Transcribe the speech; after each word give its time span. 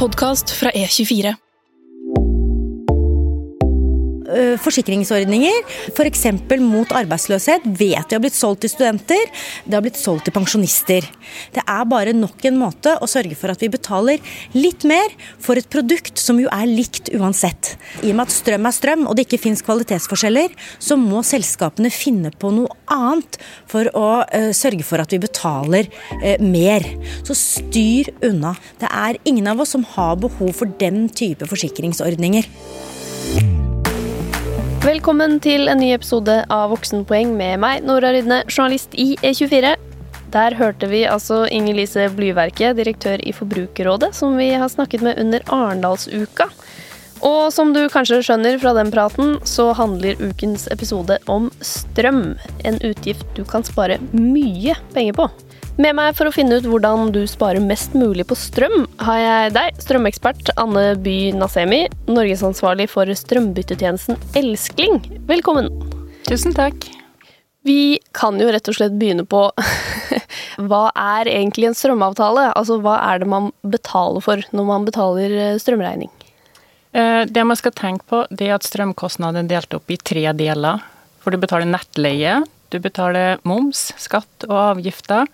podkast 0.00 0.50
fra 0.50 0.70
E24. 0.70 1.49
Eh, 4.30 4.56
forsikringsordninger, 4.62 5.64
f.eks. 5.90 6.22
For 6.50 6.62
mot 6.62 6.92
arbeidsløshet, 6.94 7.64
vet 7.66 7.78
vi 7.80 8.16
har 8.16 8.22
blitt 8.22 8.36
solgt 8.36 8.62
til 8.64 8.70
studenter, 8.72 9.30
det 9.64 9.74
har 9.74 9.82
blitt 9.82 9.98
solgt 9.98 10.28
til 10.28 10.34
pensjonister. 10.34 11.06
Det 11.54 11.64
er 11.64 11.88
bare 11.90 12.14
nok 12.14 12.44
en 12.46 12.58
måte 12.60 12.94
å 13.02 13.08
sørge 13.10 13.34
for 13.38 13.50
at 13.50 13.62
vi 13.62 13.70
betaler 13.72 14.22
litt 14.54 14.86
mer 14.88 15.10
for 15.42 15.58
et 15.58 15.66
produkt 15.72 16.20
som 16.20 16.38
jo 16.42 16.50
er 16.52 16.68
likt 16.70 17.10
uansett. 17.16 17.74
I 18.04 18.12
og 18.12 18.20
med 18.20 18.28
at 18.28 18.34
strøm 18.34 18.68
er 18.68 18.76
strøm 18.76 19.06
og 19.08 19.16
det 19.18 19.26
ikke 19.26 19.42
fins 19.48 19.64
kvalitetsforskjeller, 19.66 20.54
så 20.78 20.98
må 21.00 21.24
selskapene 21.26 21.90
finne 21.90 22.30
på 22.30 22.52
noe 22.54 22.70
annet 22.90 23.40
for 23.70 23.90
å 23.98 24.08
uh, 24.22 24.50
sørge 24.56 24.86
for 24.86 25.02
at 25.02 25.14
vi 25.14 25.22
betaler 25.22 25.90
uh, 25.90 26.36
mer. 26.42 26.86
Så 27.26 27.36
styr 27.38 28.12
unna. 28.26 28.54
Det 28.78 28.90
er 28.90 29.18
ingen 29.24 29.50
av 29.50 29.62
oss 29.62 29.74
som 29.74 29.86
har 29.96 30.18
behov 30.22 30.54
for 30.60 30.70
den 30.80 31.08
type 31.08 31.48
forsikringsordninger. 31.50 32.46
Velkommen 34.80 35.34
til 35.44 35.68
en 35.68 35.76
ny 35.76 35.90
episode 35.92 36.32
av 36.48 36.70
Voksenpoeng 36.72 37.34
med 37.36 37.58
meg, 37.60 37.82
Nora 37.84 38.14
Rydne, 38.14 38.38
journalist 38.48 38.94
i 38.96 39.10
E24. 39.20 39.74
Der 40.32 40.56
hørte 40.56 40.88
vi 40.88 41.02
altså 41.04 41.42
Inger 41.52 41.76
Lise 41.76 42.06
Blyverket, 42.16 42.78
direktør 42.78 43.20
i 43.20 43.34
Forbrukerrådet, 43.36 44.14
som 44.16 44.38
vi 44.40 44.48
har 44.56 44.72
snakket 44.72 45.04
med 45.04 45.20
under 45.20 45.44
Arendalsuka. 45.52 46.48
Og 47.20 47.52
som 47.52 47.74
du 47.76 47.82
kanskje 47.92 48.22
skjønner 48.24 48.56
fra 48.62 48.72
den 48.78 48.88
praten, 48.94 49.36
så 49.44 49.68
handler 49.76 50.16
ukens 50.16 50.64
episode 50.72 51.20
om 51.28 51.50
strøm. 51.60 52.38
En 52.64 52.80
utgift 52.80 53.28
du 53.36 53.44
kan 53.44 53.68
spare 53.68 54.00
mye 54.16 54.78
penger 54.96 55.20
på. 55.20 55.28
Med 55.80 55.94
meg 55.96 56.12
for 56.12 56.28
å 56.28 56.32
finne 56.34 56.58
ut 56.58 56.66
hvordan 56.68 57.08
du 57.14 57.22
sparer 57.30 57.62
mest 57.64 57.94
mulig 57.96 58.26
på 58.28 58.36
strøm, 58.36 58.82
har 59.00 59.16
jeg 59.20 59.52
deg, 59.54 59.78
strømekspert 59.80 60.50
Anne 60.60 60.90
By 61.00 61.30
Nasemi, 61.32 61.86
norgesansvarlig 62.10 62.84
for 62.92 63.08
strømbyttetjenesten 63.16 64.18
Elskling. 64.36 64.98
Velkommen. 65.30 65.70
Tusen 66.28 66.52
takk. 66.52 66.84
Vi 67.64 67.96
kan 68.12 68.36
jo 68.42 68.50
rett 68.52 68.68
og 68.68 68.76
slett 68.76 68.98
begynne 69.00 69.24
på 69.24 69.46
hva 70.68 70.82
er 70.92 71.32
egentlig 71.32 71.70
en 71.70 71.78
strømavtale? 71.78 72.50
Altså 72.60 72.76
hva 72.84 72.98
er 73.06 73.24
det 73.24 73.32
man 73.32 73.48
betaler 73.64 74.20
for 74.26 74.44
når 74.52 74.70
man 74.74 74.84
betaler 74.84 75.32
eh, 75.46 75.58
strømregning? 75.64 76.12
Eh, 76.92 77.24
det 77.24 77.48
man 77.48 77.56
skal 77.56 77.72
tenke 77.72 78.04
på, 78.10 78.26
det 78.28 78.50
er 78.50 78.58
at 78.58 78.68
strømkostnaden 78.68 79.46
er 79.46 79.54
delt 79.56 79.80
opp 79.80 79.88
i 79.88 79.96
tre 79.96 80.28
deler. 80.36 80.84
For 81.24 81.32
du 81.32 81.40
betaler 81.40 81.72
nettleie, 81.72 82.42
du 82.68 82.82
betaler 82.84 83.40
moms, 83.48 83.94
skatt 83.96 84.50
og 84.50 84.58
avgifter. 84.74 85.30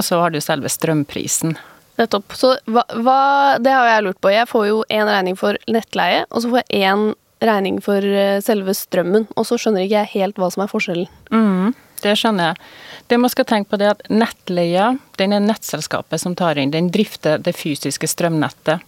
Og 0.00 0.06
så 0.06 0.16
har 0.16 0.32
du 0.32 0.40
selve 0.40 0.70
strømprisen. 0.72 1.58
Nettopp. 2.00 2.32
Så 2.32 2.54
hva, 2.64 2.86
hva, 2.96 3.58
Det 3.60 3.72
har 3.74 3.88
jeg 3.90 4.04
lurt 4.06 4.20
på. 4.24 4.32
Jeg 4.32 4.48
får 4.48 4.70
jo 4.70 4.78
én 4.88 5.08
regning 5.10 5.36
for 5.36 5.58
nettleie, 5.68 6.24
og 6.30 6.40
så 6.40 6.52
får 6.52 6.62
jeg 6.62 6.88
én 6.88 7.10
regning 7.44 7.80
for 7.84 8.04
eh, 8.04 8.38
selve 8.44 8.72
strømmen. 8.76 9.26
Og 9.36 9.44
så 9.48 9.58
skjønner 9.60 9.84
ikke 9.84 9.98
jeg 9.98 10.12
helt 10.14 10.40
hva 10.40 10.48
som 10.54 10.64
er 10.64 10.70
forskjellen. 10.72 11.10
Mm, 11.28 11.74
det 12.00 12.16
skjønner 12.16 12.50
jeg. 12.50 12.70
Det 13.12 13.18
man 13.20 13.32
skal 13.32 13.48
tenke 13.50 13.72
på, 13.72 13.80
det 13.80 13.90
er 13.90 13.98
at 13.98 14.08
nettleia 14.08 14.86
den 15.20 15.36
er 15.36 15.44
nettselskapet 15.44 16.24
som 16.24 16.36
tar 16.38 16.60
inn. 16.60 16.72
Den 16.72 16.88
drifter 16.94 17.42
det 17.44 17.52
fysiske 17.58 18.08
strømnettet. 18.08 18.80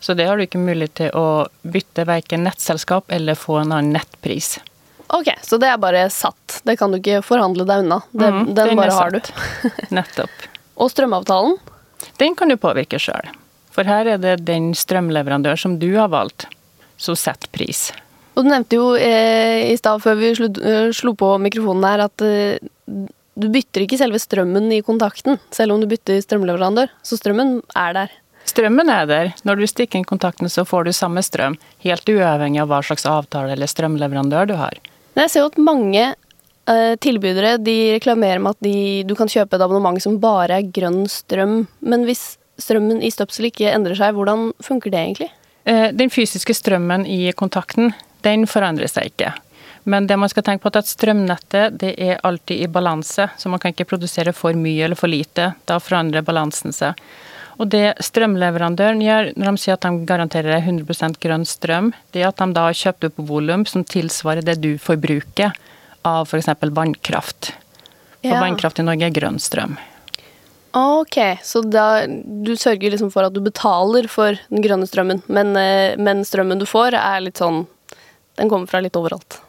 Så 0.00 0.14
det 0.14 0.28
har 0.30 0.38
du 0.38 0.46
ikke 0.46 0.62
mulighet 0.62 0.94
til 1.02 1.18
å 1.18 1.48
bytte 1.66 2.06
verken 2.08 2.46
nettselskap 2.46 3.10
eller 3.12 3.34
få 3.36 3.58
en 3.64 3.74
annen 3.74 3.98
nettpris. 3.98 4.60
Ok, 5.10 5.32
så 5.42 5.58
det 5.58 5.72
er 5.72 5.82
bare 5.82 6.06
satt. 6.14 6.60
Det 6.62 6.78
kan 6.78 6.94
du 6.94 7.00
ikke 7.00 7.18
forhandle 7.26 7.66
deg 7.66 7.82
unna. 7.82 7.98
Det, 8.14 8.30
mm, 8.30 8.40
den, 8.54 8.54
den 8.62 8.78
bare 8.78 8.94
har 8.94 9.18
du. 9.18 9.20
Nettopp. 9.98 10.46
Og 10.80 10.90
strømavtalen? 10.92 11.58
Den 12.20 12.36
kan 12.36 12.48
du 12.48 12.56
påvirke 12.60 12.98
sjøl. 13.00 13.28
For 13.74 13.86
her 13.86 14.08
er 14.14 14.20
det 14.20 14.40
den 14.48 14.72
strømleverandør 14.76 15.58
som 15.60 15.76
du 15.80 15.90
har 15.94 16.10
valgt, 16.12 16.48
som 17.00 17.16
setter 17.18 17.50
pris. 17.52 17.90
Og 18.34 18.44
Du 18.44 18.50
nevnte 18.50 18.78
jo 18.78 18.94
eh, 18.96 19.70
i 19.70 19.76
stad 19.78 20.00
før 20.02 20.16
vi 20.18 20.32
slo, 20.38 20.48
uh, 20.48 20.88
slo, 20.96 21.12
på 21.18 21.34
mikrofonen 21.42 21.86
her, 21.86 22.04
at 22.06 22.24
uh, 22.24 23.04
du 23.40 23.46
bytter 23.52 23.84
ikke 23.84 23.98
selve 24.00 24.20
strømmen 24.22 24.70
i 24.72 24.80
kontakten, 24.86 25.38
selv 25.54 25.74
om 25.74 25.82
du 25.82 25.88
bytter 25.90 26.22
strømleverandør. 26.24 26.92
Så 27.04 27.20
strømmen 27.20 27.58
er 27.76 27.96
der. 27.98 28.16
Strømmen 28.48 28.88
er 28.90 29.04
der. 29.06 29.34
Når 29.44 29.60
du 29.60 29.66
stikker 29.68 30.00
inn 30.00 30.08
kontakten, 30.08 30.48
så 30.50 30.64
får 30.66 30.88
du 30.88 30.94
samme 30.96 31.22
strøm. 31.22 31.58
Helt 31.84 32.08
uavhengig 32.08 32.62
av 32.64 32.72
hva 32.72 32.80
slags 32.86 33.04
avtale 33.06 33.52
eller 33.54 33.70
strømleverandør 33.70 34.50
du 34.50 34.56
har. 34.58 34.80
Jeg 35.18 35.30
ser 35.30 35.44
jo 35.44 35.50
at 35.52 35.60
mange 35.60 36.08
Eh, 36.08 36.29
tilbydere 37.02 37.56
de 37.58 37.76
reklamerer 37.96 38.42
med 38.42 38.56
at 38.56 38.64
de, 38.64 38.74
du 39.08 39.16
kan 39.18 39.30
kjøpe 39.30 39.56
et 39.56 39.64
abonnement 39.64 39.98
som 40.02 40.20
bare 40.22 40.60
er 40.60 40.70
grønn 40.70 41.02
strøm. 41.10 41.64
Men 41.80 42.06
hvis 42.08 42.36
strømmen 42.60 43.02
i 43.02 43.10
støpsel 43.12 43.48
ikke 43.50 43.72
endrer 43.72 43.98
seg, 43.98 44.14
hvordan 44.16 44.50
funker 44.64 44.92
det 44.92 45.00
egentlig? 45.00 45.30
Eh, 45.64 45.88
den 45.96 46.12
fysiske 46.12 46.54
strømmen 46.56 47.06
i 47.06 47.32
kontakten, 47.36 47.94
den 48.24 48.46
forandrer 48.50 48.90
seg 48.90 49.12
ikke. 49.12 49.32
Men 49.88 50.06
det 50.06 50.18
man 50.20 50.28
skal 50.28 50.44
tenke 50.44 50.66
på 50.66 50.72
er 50.74 50.82
at 50.82 50.90
strømnettet 50.90 51.80
det 51.80 51.94
er 51.96 52.20
alltid 52.26 52.60
i 52.60 52.68
balanse, 52.68 53.30
så 53.36 53.48
man 53.48 53.60
kan 53.60 53.72
ikke 53.72 53.88
produsere 53.94 54.34
for 54.36 54.56
mye 54.56 54.84
eller 54.84 54.98
for 54.98 55.08
lite. 55.08 55.54
Da 55.64 55.80
forandrer 55.80 56.26
balansen 56.26 56.74
seg. 56.76 57.00
Og 57.60 57.68
det 57.72 57.96
strømleverandøren 58.00 59.02
gjør 59.04 59.32
når 59.36 59.50
de 59.50 59.60
sier 59.60 59.76
at 59.76 59.84
de 59.84 60.06
garanterer 60.08 60.62
100% 60.62 61.18
grønn 61.20 61.44
strøm, 61.48 61.90
det 62.12 62.22
er 62.22 62.30
at 62.30 62.40
de 62.40 62.54
da 62.56 62.68
har 62.68 62.76
kjøpt 62.76 63.08
opp 63.10 63.20
volum 63.28 63.66
som 63.68 63.84
tilsvarer 63.84 64.44
det 64.44 64.60
du 64.62 64.74
forbruker 64.80 65.52
av 66.02 66.28
f.eks. 66.28 66.48
vannkraft. 66.60 67.52
For 68.20 68.28
ja. 68.34 68.40
vannkraft 68.40 68.78
i 68.78 68.84
Norge 68.84 69.08
er 69.08 69.14
grønn 69.16 69.38
strøm. 69.40 69.78
Ok, 70.72 71.16
så 71.42 71.60
da, 71.66 72.06
du 72.24 72.52
sørger 72.56 72.92
liksom 72.92 73.10
for 73.10 73.26
at 73.26 73.34
du 73.34 73.40
betaler 73.42 74.06
for 74.10 74.38
den 74.52 74.62
grønne 74.62 74.86
strømmen, 74.86 75.22
men, 75.26 75.56
eh, 75.58 75.96
men, 75.98 76.22
strømmen 76.24 76.60
du 76.60 76.66
får 76.68 76.94
er 76.94 77.24
litt 77.24 77.42
sånn 77.42 77.64
Den 78.38 78.48
kommer 78.48 78.70
fra 78.70 78.80
litt 78.80 78.94
overalt? 78.96 79.40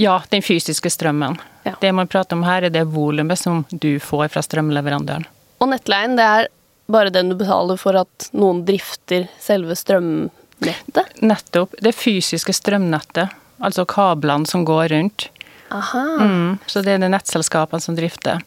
Ja, 0.00 0.16
den 0.32 0.42
fysiske 0.42 0.90
strømmen. 0.90 1.36
Ja. 1.62 1.74
Det 1.80 1.92
man 1.94 2.08
prater 2.10 2.34
om 2.34 2.42
her, 2.42 2.64
er 2.64 2.72
det 2.72 2.88
volumet 2.90 3.38
som 3.38 3.60
du 3.70 4.00
får 4.00 4.32
fra 4.32 4.42
strømleverandøren. 4.42 5.26
Og 5.60 5.68
nettleien, 5.70 6.16
det 6.18 6.24
er 6.24 6.48
bare 6.90 7.12
den 7.12 7.30
du 7.30 7.36
betaler 7.38 7.78
for 7.78 8.00
at 8.00 8.30
noen 8.34 8.64
drifter 8.66 9.28
selve 9.38 9.76
strømnettet? 9.78 11.20
Nettopp. 11.22 11.76
Det 11.78 11.92
fysiske 11.94 12.56
strømnettet, 12.56 13.30
altså 13.62 13.84
kablene 13.86 14.48
som 14.48 14.64
går 14.66 14.88
rundt. 14.96 15.28
Mm, 15.72 16.58
så 16.66 16.82
det 16.84 16.96
er 16.96 17.02
det 17.02 17.10
nettselskapene 17.12 17.82
som 17.82 17.96
drifter. 17.98 18.42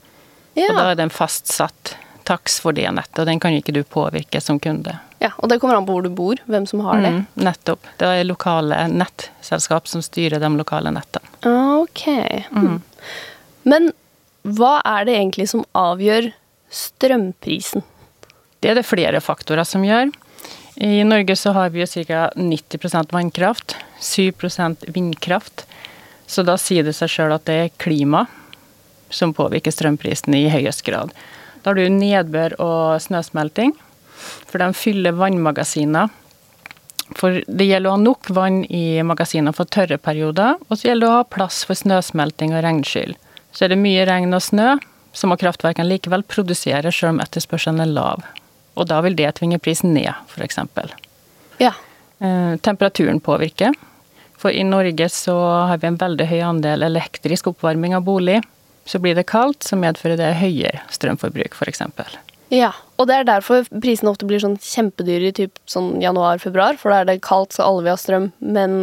Ja. 0.56 0.70
Og 0.70 0.78
da 0.78 0.90
er 0.92 1.00
det 1.00 1.08
en 1.08 1.14
fastsatt 1.14 1.96
takst 2.26 2.62
for 2.64 2.74
det 2.74 2.88
nettet, 2.94 3.20
og 3.22 3.28
den 3.30 3.40
kan 3.42 3.54
jo 3.54 3.62
ikke 3.62 3.76
du 3.76 3.84
påvirke 3.84 4.42
som 4.42 4.60
kunde. 4.60 4.98
Ja, 5.22 5.32
Og 5.38 5.50
det 5.50 5.60
kommer 5.62 5.78
an 5.78 5.86
på 5.88 5.96
hvor 5.96 6.04
du 6.04 6.10
bor, 6.14 6.40
hvem 6.46 6.66
som 6.68 6.82
har 6.86 7.00
det? 7.02 7.12
Mm, 7.14 7.22
nettopp. 7.48 7.86
Det 7.98 8.08
er 8.08 8.26
lokale 8.28 8.82
nettselskap 8.92 9.88
som 9.88 10.04
styrer 10.06 10.42
de 10.44 10.50
lokale 10.58 10.92
nettene. 10.94 11.30
Ok. 11.82 12.04
Mm. 12.52 12.82
Men 13.64 13.92
hva 14.46 14.80
er 14.86 15.08
det 15.08 15.16
egentlig 15.16 15.48
som 15.50 15.64
avgjør 15.74 16.32
strømprisen? 16.70 17.86
Det 18.60 18.74
er 18.74 18.80
det 18.80 18.86
flere 18.86 19.22
faktorer 19.24 19.66
som 19.66 19.86
gjør. 19.86 20.12
I 20.76 21.04
Norge 21.08 21.38
så 21.40 21.54
har 21.56 21.72
vi 21.72 21.86
ca. 21.88 22.28
90% 22.36 23.14
vannkraft, 23.16 23.78
7% 24.02 24.90
vindkraft. 24.92 25.66
Så 26.28 26.44
da 26.46 26.58
sier 26.58 26.86
det 26.86 26.96
seg 26.98 27.12
sjøl 27.12 27.36
at 27.36 27.46
det 27.48 27.56
er 27.56 27.74
klima 27.82 28.26
som 29.14 29.34
påvirker 29.36 29.74
strømprisen 29.74 30.36
i 30.38 30.48
høyest 30.50 30.84
grad. 30.86 31.14
Da 31.62 31.72
har 31.72 31.80
du 31.80 31.90
nedbør 31.90 32.58
og 32.62 33.02
snøsmelting, 33.02 33.74
for 34.50 34.62
de 34.62 34.70
fyller 34.78 35.16
vannmagasiner. 35.18 36.12
For 37.16 37.42
det 37.46 37.68
gjelder 37.68 37.92
å 37.92 37.96
ha 37.96 38.02
nok 38.02 38.30
vann 38.34 38.64
i 38.66 39.02
magasinene 39.06 39.54
for 39.54 39.70
tørre 39.70 40.00
perioder, 40.02 40.58
og 40.68 40.78
så 40.78 40.90
gjelder 40.90 41.06
det 41.06 41.12
å 41.12 41.20
ha 41.20 41.30
plass 41.38 41.62
for 41.68 41.78
snøsmelting 41.78 42.56
og 42.56 42.66
regnskyll. 42.66 43.14
Så 43.54 43.66
er 43.66 43.74
det 43.74 43.82
mye 43.82 44.06
regn 44.10 44.34
og 44.36 44.44
snø, 44.44 44.76
så 45.16 45.30
må 45.30 45.38
kraftverkene 45.40 45.88
likevel 45.88 46.26
produsere 46.28 46.92
selv 46.92 47.14
om 47.14 47.22
etterspørselen 47.24 47.84
er 47.86 47.94
lav. 47.94 48.26
Og 48.76 48.90
da 48.90 49.00
vil 49.06 49.16
det 49.16 49.30
tvinge 49.38 49.62
prisen 49.64 49.94
ned, 49.96 50.12
f.eks. 50.28 50.60
Ja. 51.62 51.72
Eh, 52.20 52.56
temperaturen 52.66 53.22
påvirker. 53.24 53.74
For 54.46 54.54
i 54.54 54.62
Norge 54.62 55.08
så 55.10 55.34
har 55.42 55.80
vi 55.82 55.88
en 55.90 55.96
veldig 55.98 56.26
høy 56.30 56.42
andel 56.46 56.86
elektrisk 56.86 57.48
oppvarming 57.50 57.96
av 57.98 58.04
bolig. 58.06 58.44
Så 58.86 59.00
blir 59.02 59.16
det 59.18 59.24
kaldt, 59.32 59.66
så 59.66 59.74
medfører 59.74 60.20
det 60.20 60.28
høyere 60.38 60.84
strømforbruk, 60.94 61.56
f.eks. 61.58 61.82
Ja, 62.54 62.70
og 63.02 63.08
det 63.10 63.16
er 63.16 63.26
derfor 63.26 63.66
prisene 63.82 64.12
ofte 64.12 64.28
blir 64.30 64.44
sånn 64.44 64.60
kjempedyre 64.62 65.32
i 65.32 65.34
typ 65.34 65.58
sånn 65.66 65.96
januar-februar, 66.04 66.78
for 66.78 66.94
da 66.94 67.00
er 67.02 67.10
det 67.10 67.16
kaldt, 67.26 67.56
så 67.58 67.66
alle 67.66 67.88
vil 67.88 67.96
ha 67.96 67.98
strøm, 67.98 68.28
men 68.38 68.76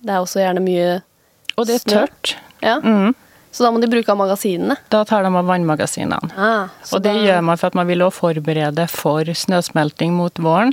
det 0.00 0.14
er 0.14 0.22
også 0.22 0.40
gjerne 0.40 0.62
mye 0.64 0.86
snø. 1.02 1.58
Og 1.60 1.68
det 1.68 1.76
er 1.76 1.84
tørt. 1.92 2.32
Ja. 2.64 2.78
Mm. 2.80 3.12
Så 3.52 3.66
da 3.66 3.74
må 3.74 3.84
de 3.84 3.92
bruke 3.92 4.08
av 4.08 4.16
magasinene? 4.16 4.78
Da 4.96 5.02
tar 5.04 5.28
de 5.28 5.34
av 5.36 5.44
vannmagasinene. 5.50 6.32
Ah, 6.40 6.72
og 6.88 7.04
det 7.04 7.12
da... 7.18 7.26
gjør 7.28 7.44
man 7.50 7.60
for 7.60 7.68
at 7.68 7.76
man 7.76 7.90
vil 7.92 8.06
også 8.08 8.30
forberede 8.30 8.88
for 8.88 9.28
snøsmelting 9.28 10.16
mot 10.16 10.40
våren. 10.40 10.72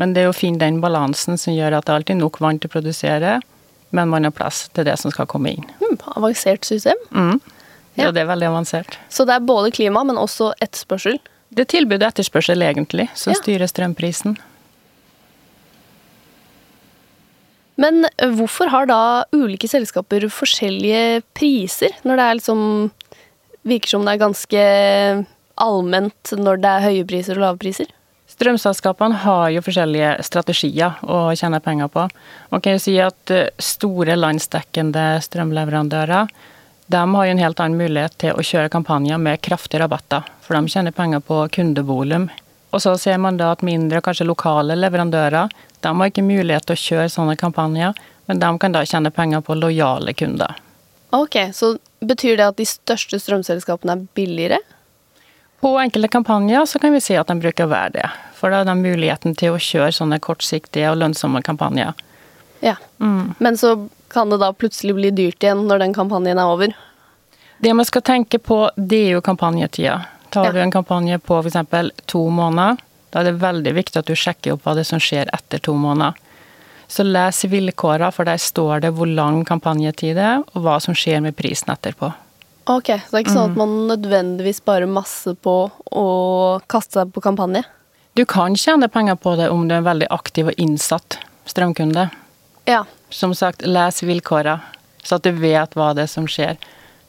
Men 0.00 0.16
det 0.16 0.24
er 0.24 0.32
å 0.32 0.40
finne 0.40 0.62
den 0.64 0.80
balansen 0.80 1.36
som 1.36 1.52
gjør 1.52 1.76
at 1.82 1.84
det 1.84 1.98
alltid 1.98 2.16
er 2.16 2.22
nok 2.22 2.40
vann 2.40 2.62
til 2.62 2.72
å 2.72 2.76
produsere, 2.78 3.36
men 3.90 4.10
man 4.12 4.26
har 4.28 4.34
plass 4.36 4.66
til 4.76 4.86
det 4.88 4.96
som 5.00 5.12
skal 5.14 5.28
komme 5.30 5.54
inn. 5.56 5.64
Mm, 5.80 5.96
avansert 6.16 6.68
system. 6.68 6.98
Mm. 7.10 7.40
Ja, 7.98 8.12
det 8.14 8.22
er 8.22 8.28
veldig 8.30 8.50
avansert. 8.52 8.98
Så 9.10 9.26
det 9.26 9.34
er 9.34 9.48
både 9.48 9.72
klima, 9.74 10.04
men 10.06 10.20
også 10.20 10.52
etterspørsel? 10.62 11.18
Det 11.48 11.64
er 11.64 11.72
tilbud 11.72 12.02
og 12.02 12.10
etterspørsel, 12.10 12.62
egentlig, 12.62 13.08
som 13.18 13.32
ja. 13.32 13.40
styrer 13.40 13.70
strømprisen. 13.70 14.36
Men 17.78 18.04
eh, 18.10 18.30
hvorfor 18.38 18.70
har 18.72 18.88
da 18.90 19.00
ulike 19.34 19.70
selskaper 19.70 20.28
forskjellige 20.32 21.22
priser, 21.38 21.94
når 22.04 22.20
det 22.20 22.28
er 22.28 22.40
liksom 22.42 22.64
Virker 23.68 23.90
som 23.90 24.04
det 24.06 24.12
er 24.14 24.20
ganske 24.22 24.60
allment 25.60 26.30
når 26.38 26.60
det 26.62 26.70
er 26.70 26.84
høye 26.86 27.06
priser 27.10 27.36
og 27.36 27.42
lave 27.42 27.58
priser? 27.60 27.88
Strømselskapene 28.38 29.18
har 29.24 29.48
jo 29.50 29.64
forskjellige 29.66 30.12
strategier 30.22 31.00
å 31.02 31.32
tjene 31.34 31.58
penger 31.58 31.88
på. 31.90 32.04
Man 32.52 32.62
kan 32.62 32.76
jo 32.76 32.82
si 32.84 32.94
at 33.02 33.32
eh, 33.34 33.48
store 33.58 34.14
landsdekkende 34.14 35.16
strømleverandører 35.26 36.30
de 36.88 37.00
har 37.14 37.26
jo 37.26 37.32
en 37.34 37.42
helt 37.42 37.60
annen 37.60 37.80
mulighet 37.82 38.14
til 38.22 38.38
å 38.38 38.44
kjøre 38.46 38.70
kampanjer 38.72 39.18
med 39.20 39.42
kraftige 39.44 39.82
rabatter, 39.82 40.22
for 40.40 40.56
de 40.56 40.70
tjener 40.72 40.94
penger 40.94 41.20
på 41.20 41.42
kundevolum. 41.52 42.28
Og 42.70 42.80
så 42.84 42.94
ser 43.00 43.18
man 43.20 43.36
da 43.36 43.50
at 43.52 43.64
mindre, 43.66 44.00
kanskje 44.06 44.28
lokale 44.28 44.76
leverandører, 44.78 45.50
de 45.82 45.92
har 45.98 46.08
ikke 46.08 46.24
mulighet 46.24 46.68
til 46.68 46.78
å 46.78 46.82
kjøre 46.84 47.10
sånne 47.12 47.36
kampanjer, 47.40 47.98
men 48.30 48.40
de 48.40 48.54
kan 48.62 48.72
da 48.72 48.86
tjene 48.86 49.12
penger 49.12 49.42
på 49.44 49.58
lojale 49.58 50.14
kunder. 50.14 50.56
Ok, 51.10 51.36
Så 51.52 51.76
betyr 52.00 52.36
det 52.36 52.46
at 52.46 52.56
de 52.56 52.64
største 52.68 53.18
strømselskapene 53.18 53.98
er 53.98 54.06
billigere? 54.14 54.62
På 55.60 55.78
enkelte 55.78 56.08
kampanjer 56.08 56.66
så 56.66 56.78
kan 56.78 56.92
vi 56.94 57.00
si 57.02 57.16
at 57.18 57.30
de 57.30 57.38
bruker 57.40 57.66
å 57.66 57.72
være 57.72 57.94
det. 57.96 58.08
For 58.38 58.54
da 58.54 58.62
er 58.62 58.68
det 58.68 58.76
muligheten 58.78 59.34
til 59.38 59.56
å 59.56 59.62
kjøre 59.62 59.90
sånne 59.94 60.20
kortsiktige 60.22 60.92
og 60.92 61.00
lønnsomme 61.00 61.42
kampanjer. 61.42 61.96
Ja, 62.62 62.76
mm. 62.98 63.34
Men 63.38 63.58
så 63.58 63.88
kan 64.12 64.30
det 64.30 64.38
da 64.38 64.52
plutselig 64.52 64.94
bli 64.94 65.10
dyrt 65.10 65.42
igjen 65.42 65.66
når 65.66 65.82
den 65.82 65.96
kampanjen 65.96 66.38
er 66.38 66.52
over? 66.52 66.76
Det 67.58 67.74
man 67.74 67.86
skal 67.86 68.04
tenke 68.06 68.38
på, 68.38 68.68
det 68.76 69.00
er 69.08 69.16
jo 69.16 69.24
kampanjetida. 69.24 69.98
Tar 70.30 70.50
ja. 70.50 70.52
du 70.52 70.60
en 70.62 70.70
kampanje 70.70 71.18
på 71.18 71.40
f.eks. 71.42 71.90
to 72.06 72.28
måneder, 72.30 72.78
da 73.10 73.20
er 73.20 73.30
det 73.30 73.40
veldig 73.42 73.74
viktig 73.74 73.98
at 73.98 74.08
du 74.08 74.14
sjekker 74.14 74.54
opp 74.54 74.66
hva 74.66 74.76
det 74.78 74.84
som 74.86 75.00
skjer 75.02 75.30
etter 75.34 75.62
to 75.64 75.74
måneder. 75.74 76.14
Så 76.88 77.04
les 77.04 77.42
vilkårene, 77.44 78.12
for 78.14 78.28
der 78.28 78.40
står 78.40 78.84
det 78.84 78.94
hvor 78.96 79.08
lang 79.08 79.42
kampanjetid 79.48 80.16
det 80.16 80.24
er, 80.24 80.44
og 80.54 80.64
hva 80.64 80.78
som 80.80 80.96
skjer 80.96 81.20
med 81.24 81.36
prisen 81.36 81.72
etterpå. 81.74 82.12
Ok, 82.68 82.90
Så 82.92 83.10
det 83.10 83.16
er 83.16 83.24
ikke 83.24 83.32
sånn 83.32 83.50
at 83.50 83.56
mm. 83.56 83.60
man 83.62 83.74
nødvendigvis 83.88 84.60
sparer 84.60 84.90
masse 84.90 85.32
på 85.40 85.56
å 85.72 86.06
kaste 86.68 87.00
seg 87.00 87.12
på 87.14 87.22
kampanje? 87.24 87.62
Du 88.18 88.26
kan 88.28 88.56
tjene 88.58 88.90
penger 88.92 89.16
på 89.16 89.36
det 89.40 89.48
om 89.48 89.64
du 89.68 89.72
er 89.72 89.80
en 89.80 89.86
veldig 89.86 90.08
aktiv 90.12 90.50
og 90.50 90.60
innsatt 90.60 91.16
strømkunde. 91.48 92.08
Ja. 92.68 92.82
Som 93.08 93.32
sagt, 93.34 93.64
les 93.64 94.02
vilkårene, 94.04 94.58
så 95.00 95.16
at 95.16 95.24
du 95.24 95.32
vet 95.40 95.78
hva 95.78 95.94
det 95.96 96.04
er 96.04 96.12
som 96.12 96.28
skjer. 96.28 96.58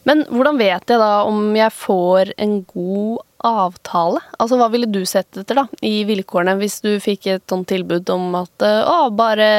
Men 0.07 0.23
hvordan 0.31 0.61
vet 0.61 0.87
jeg 0.87 1.01
da 1.01 1.25
om 1.27 1.51
jeg 1.57 1.75
får 1.75 2.31
en 2.39 2.55
god 2.69 3.19
avtale? 3.49 4.23
Altså 4.39 4.59
hva 4.61 4.69
ville 4.71 4.87
du 4.87 5.01
sett 5.03 5.41
etter 5.41 5.59
da, 5.59 5.67
i 5.83 6.05
vilkårene, 6.07 6.55
hvis 6.61 6.79
du 6.85 6.93
fikk 7.03 7.27
et 7.33 7.43
sånt 7.51 7.67
tilbud 7.67 8.07
om 8.15 8.31
at 8.39 8.63
å, 8.63 9.09
bare 9.11 9.49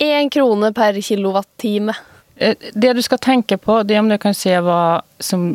én 0.00 0.32
krone 0.32 0.72
per 0.76 0.96
kilowattime? 1.04 1.92
Eh, 2.36 2.56
det 2.72 2.92
du 2.92 3.02
skal 3.02 3.18
tenke 3.18 3.56
på, 3.56 3.82
det 3.82 3.96
er 3.96 4.04
om 4.04 4.10
du 4.12 4.18
kan 4.20 4.36
se 4.36 4.52
hva, 4.60 5.00
som, 5.18 5.54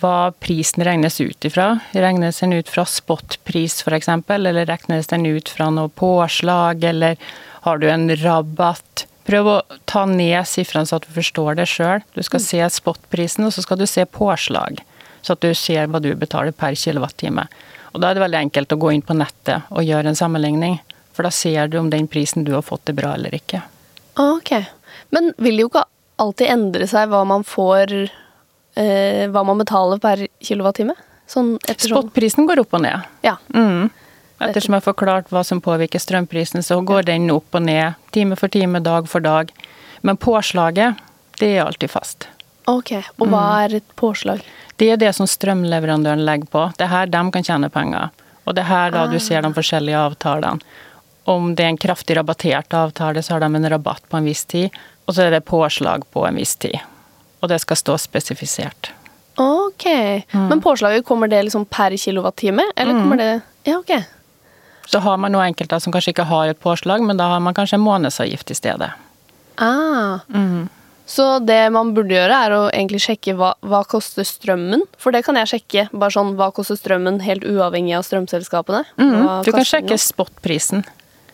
hva 0.00 0.30
prisen 0.42 0.84
regnes 0.86 1.20
ut 1.20 1.44
ifra. 1.46 1.72
Regnes 1.92 2.40
den 2.42 2.54
ut 2.54 2.70
fra 2.70 2.86
spotpris 2.86 3.80
f.eks., 3.82 4.08
eller 4.08 4.66
regnes 4.66 5.10
den 5.10 5.26
ut 5.26 5.48
fra 5.48 5.70
noe 5.74 5.90
påslag, 5.90 6.84
eller 6.84 7.18
har 7.66 7.78
du 7.78 7.88
en 7.90 8.08
rabatt? 8.22 9.06
Prøv 9.28 9.46
å 9.46 9.56
ta 9.90 10.06
ned 10.08 10.48
sifrene 10.48 10.88
så 10.88 10.96
at 10.98 11.04
du 11.06 11.12
forstår 11.14 11.58
det 11.58 11.68
sjøl. 11.70 12.00
Du 12.16 12.22
skal 12.24 12.40
mm. 12.40 12.46
se 12.46 12.62
spotprisen, 12.80 13.44
og 13.46 13.52
så 13.54 13.62
skal 13.66 13.78
du 13.78 13.86
se 13.86 14.06
påslag. 14.08 14.80
Så 15.20 15.36
at 15.36 15.44
du 15.44 15.52
ser 15.54 15.90
hva 15.90 16.00
du 16.02 16.08
betaler 16.18 16.56
per 16.56 16.74
kilowattime. 16.78 17.44
Og 17.92 18.00
da 18.00 18.10
er 18.10 18.16
det 18.16 18.24
veldig 18.24 18.40
enkelt 18.46 18.72
å 18.72 18.78
gå 18.80 18.94
inn 18.94 19.04
på 19.04 19.14
nettet 19.18 19.68
og 19.68 19.84
gjøre 19.84 20.12
en 20.12 20.18
sammenligning. 20.18 20.78
For 21.12 21.26
da 21.26 21.32
ser 21.34 21.68
du 21.68 21.76
om 21.80 21.90
den 21.92 22.08
prisen 22.08 22.46
du 22.46 22.54
har 22.56 22.64
fått 22.64 22.88
er 22.88 22.96
bra 22.96 23.12
eller 23.18 23.34
ikke. 23.36 23.60
Ok. 24.18 24.54
Men 25.14 25.34
vil 25.42 25.60
jo 25.60 25.68
ikke 25.68 25.84
alltid 26.20 26.52
endre 26.52 26.88
seg 26.90 27.10
hva 27.10 27.22
man 27.28 27.44
får 27.46 27.94
eh, 27.96 29.24
Hva 29.32 29.44
man 29.46 29.60
betaler 29.60 30.00
per 30.02 30.26
kilowattime? 30.44 30.96
Sånn 31.30 31.56
Spotprisen 31.62 32.48
går 32.48 32.64
opp 32.64 32.74
og 32.74 32.82
ned. 32.82 33.06
Ja. 33.22 33.36
Mm. 33.54 33.90
Ettersom 34.40 34.74
jeg 34.74 34.80
har 34.80 34.86
forklart 34.88 35.28
hva 35.30 35.44
som 35.46 35.60
påvirker 35.62 36.00
strømprisen, 36.02 36.64
så 36.64 36.80
går 36.82 37.06
den 37.10 37.28
opp 37.30 37.54
og 37.54 37.62
ned. 37.66 37.98
Time 38.14 38.38
for 38.40 38.50
time, 38.50 38.80
dag 38.82 39.06
for 39.10 39.22
dag. 39.22 39.52
Men 40.02 40.18
påslaget, 40.18 40.98
det 41.38 41.52
er 41.54 41.66
alltid 41.66 41.92
fast. 41.92 42.26
Ok, 42.70 42.92
Og 43.18 43.26
hva 43.26 43.44
mm. 43.44 43.60
er 43.60 43.76
et 43.80 43.94
påslag? 43.98 44.42
Det 44.80 44.90
er 44.94 44.98
det 45.00 45.12
som 45.16 45.28
strømleverandøren 45.28 46.24
legger 46.24 46.50
på. 46.50 46.66
Det 46.78 46.86
er 46.86 46.92
her 46.94 47.10
de 47.12 47.22
kan 47.34 47.46
tjene 47.46 47.70
penger. 47.72 48.10
Og 48.46 48.56
det 48.56 48.64
er 48.64 48.70
her 48.70 48.94
da 48.94 49.04
ah. 49.04 49.10
du 49.10 49.20
ser 49.22 49.44
de 49.44 49.52
forskjellige 49.54 49.98
avtalene. 50.08 50.64
Om 51.30 51.52
det 51.54 51.66
er 51.66 51.74
en 51.74 51.80
kraftig 51.80 52.16
rabattert 52.16 52.74
avtale, 52.74 53.22
så 53.22 53.36
har 53.36 53.44
de 53.44 53.50
en 53.54 53.70
rabatt 53.70 54.06
på 54.08 54.18
en 54.18 54.26
viss 54.26 54.46
tid. 54.48 54.74
Og 55.06 55.14
så 55.16 55.26
er 55.26 55.34
det 55.34 55.44
påslag 55.48 56.04
på 56.12 56.24
en 56.26 56.38
viss 56.38 56.56
tid. 56.60 56.78
Og 57.40 57.48
det 57.50 57.60
skal 57.62 57.78
stå 57.80 57.96
spesifisert. 57.98 58.92
Ok. 59.40 59.86
Mm. 60.32 60.48
Men 60.48 60.62
påslaget, 60.62 61.06
kommer 61.06 61.28
det 61.28 61.42
liksom 61.42 61.64
per 61.64 61.96
kilowattime, 61.96 62.64
eller 62.76 62.92
mm. 62.92 63.02
kommer 63.02 63.16
det 63.16 63.40
Ja, 63.64 63.78
ok. 63.78 64.02
Så 64.86 64.98
har 64.98 65.16
man 65.16 65.32
noen 65.32 65.52
enkelte 65.52 65.78
som 65.80 65.92
kanskje 65.92 66.14
ikke 66.14 66.26
har 66.26 66.50
et 66.50 66.60
påslag, 66.60 67.02
men 67.06 67.16
da 67.16 67.28
har 67.30 67.40
man 67.40 67.54
kanskje 67.54 67.78
en 67.78 67.84
månedsavgift 67.84 68.50
i 68.50 68.54
stedet. 68.58 68.90
Ah. 69.56 70.18
Mm. 70.34 70.68
Så 71.10 71.38
det 71.42 71.58
man 71.74 71.92
burde 71.94 72.14
gjøre, 72.14 72.36
er 72.46 72.54
å 72.54 72.60
egentlig 72.68 73.00
sjekke 73.02 73.34
hva, 73.38 73.52
hva 73.66 73.80
koster 73.88 74.26
strømmen. 74.26 74.84
For 75.00 75.14
det 75.14 75.24
kan 75.26 75.38
jeg 75.40 75.50
sjekke. 75.50 75.88
Bare 75.90 76.14
sånn, 76.14 76.36
Hva 76.38 76.52
koster 76.54 76.78
strømmen 76.78 77.18
helt 77.24 77.42
uavhengig 77.42 77.96
av 77.98 78.06
strømselskapene? 78.06 78.84
Mm. 78.94 79.16
Du 79.46 79.50
kan 79.50 79.66
sjekke 79.66 79.98
spotprisen. 79.98 80.84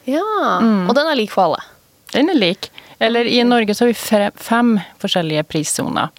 Ja, 0.08 0.24
mm. 0.62 0.86
Og 0.88 0.96
den 0.96 1.10
er 1.10 1.18
lik 1.18 1.34
for 1.34 1.48
alle? 1.48 1.60
Den 2.14 2.32
er 2.32 2.38
lik. 2.38 2.70
Eller 2.98 3.28
i 3.28 3.42
Norge 3.44 3.74
så 3.74 3.84
har 3.84 3.92
vi 3.92 4.30
fem 4.40 4.76
forskjellige 5.02 5.42
prissoner. 5.50 6.14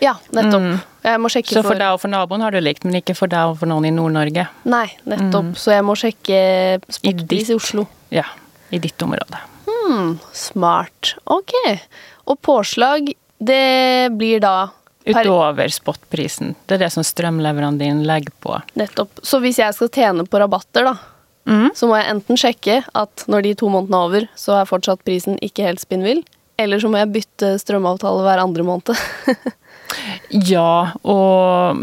Ja, 0.00 0.16
nettopp. 0.32 0.64
Mm. 0.64 0.78
Jeg 1.04 1.20
må 1.20 1.28
sjekke 1.32 1.52
så 1.52 1.62
for, 1.62 1.74
for 1.74 1.80
deg 1.80 1.94
og 1.94 2.00
for 2.02 2.12
naboen 2.12 2.42
har 2.44 2.54
du 2.56 2.60
likt, 2.60 2.86
men 2.88 2.98
ikke 3.00 3.14
for 3.16 3.30
deg 3.30 3.52
og 3.52 3.60
for 3.60 3.70
noen 3.70 3.86
i 3.88 3.92
Nord-Norge? 3.94 4.46
Nei, 4.68 4.86
nettopp. 5.08 5.52
Mm. 5.52 5.54
Så 5.60 5.74
jeg 5.74 5.86
må 5.86 5.96
sjekke 5.98 6.40
spotpris 6.88 7.48
i, 7.50 7.52
i, 7.52 7.56
Oslo. 7.56 7.86
Ja, 8.12 8.26
i 8.72 8.80
ditt 8.82 9.00
område. 9.04 9.40
Hmm, 9.68 10.16
smart. 10.36 11.14
Ok. 11.30 11.54
Og 12.32 12.40
påslag, 12.44 13.12
det 13.38 14.12
blir 14.16 14.42
da 14.44 14.70
Utover 15.04 15.68
spotprisen. 15.72 16.54
Det 16.68 16.76
er 16.76 16.84
det 16.84 16.90
som 16.92 17.04
strømleverandøren 17.04 18.02
legger 18.06 18.34
på. 18.44 18.58
Nettopp. 18.76 19.22
Så 19.24 19.40
hvis 19.40 19.58
jeg 19.58 19.72
skal 19.76 19.88
tjene 19.94 20.26
på 20.28 20.40
rabatter, 20.42 20.84
da, 20.90 20.92
mm. 21.50 21.70
så 21.76 21.88
må 21.90 21.98
jeg 21.98 22.10
enten 22.14 22.40
sjekke 22.40 22.80
at 22.96 23.24
når 23.30 23.46
de 23.46 23.56
to 23.60 23.70
månedene 23.72 23.98
er 23.98 24.10
over, 24.10 24.28
så 24.38 24.60
er 24.60 24.70
fortsatt 24.70 25.04
prisen 25.06 25.38
ikke 25.44 25.66
helt 25.66 25.82
spinnvill, 25.82 26.22
eller 26.60 26.80
så 26.80 26.90
må 26.92 27.00
jeg 27.00 27.12
bytte 27.14 27.54
strømavtale 27.60 28.24
hver 28.26 28.44
andre 28.46 28.66
måned. 28.66 28.94
Ja, 30.30 30.92
og 31.02 31.82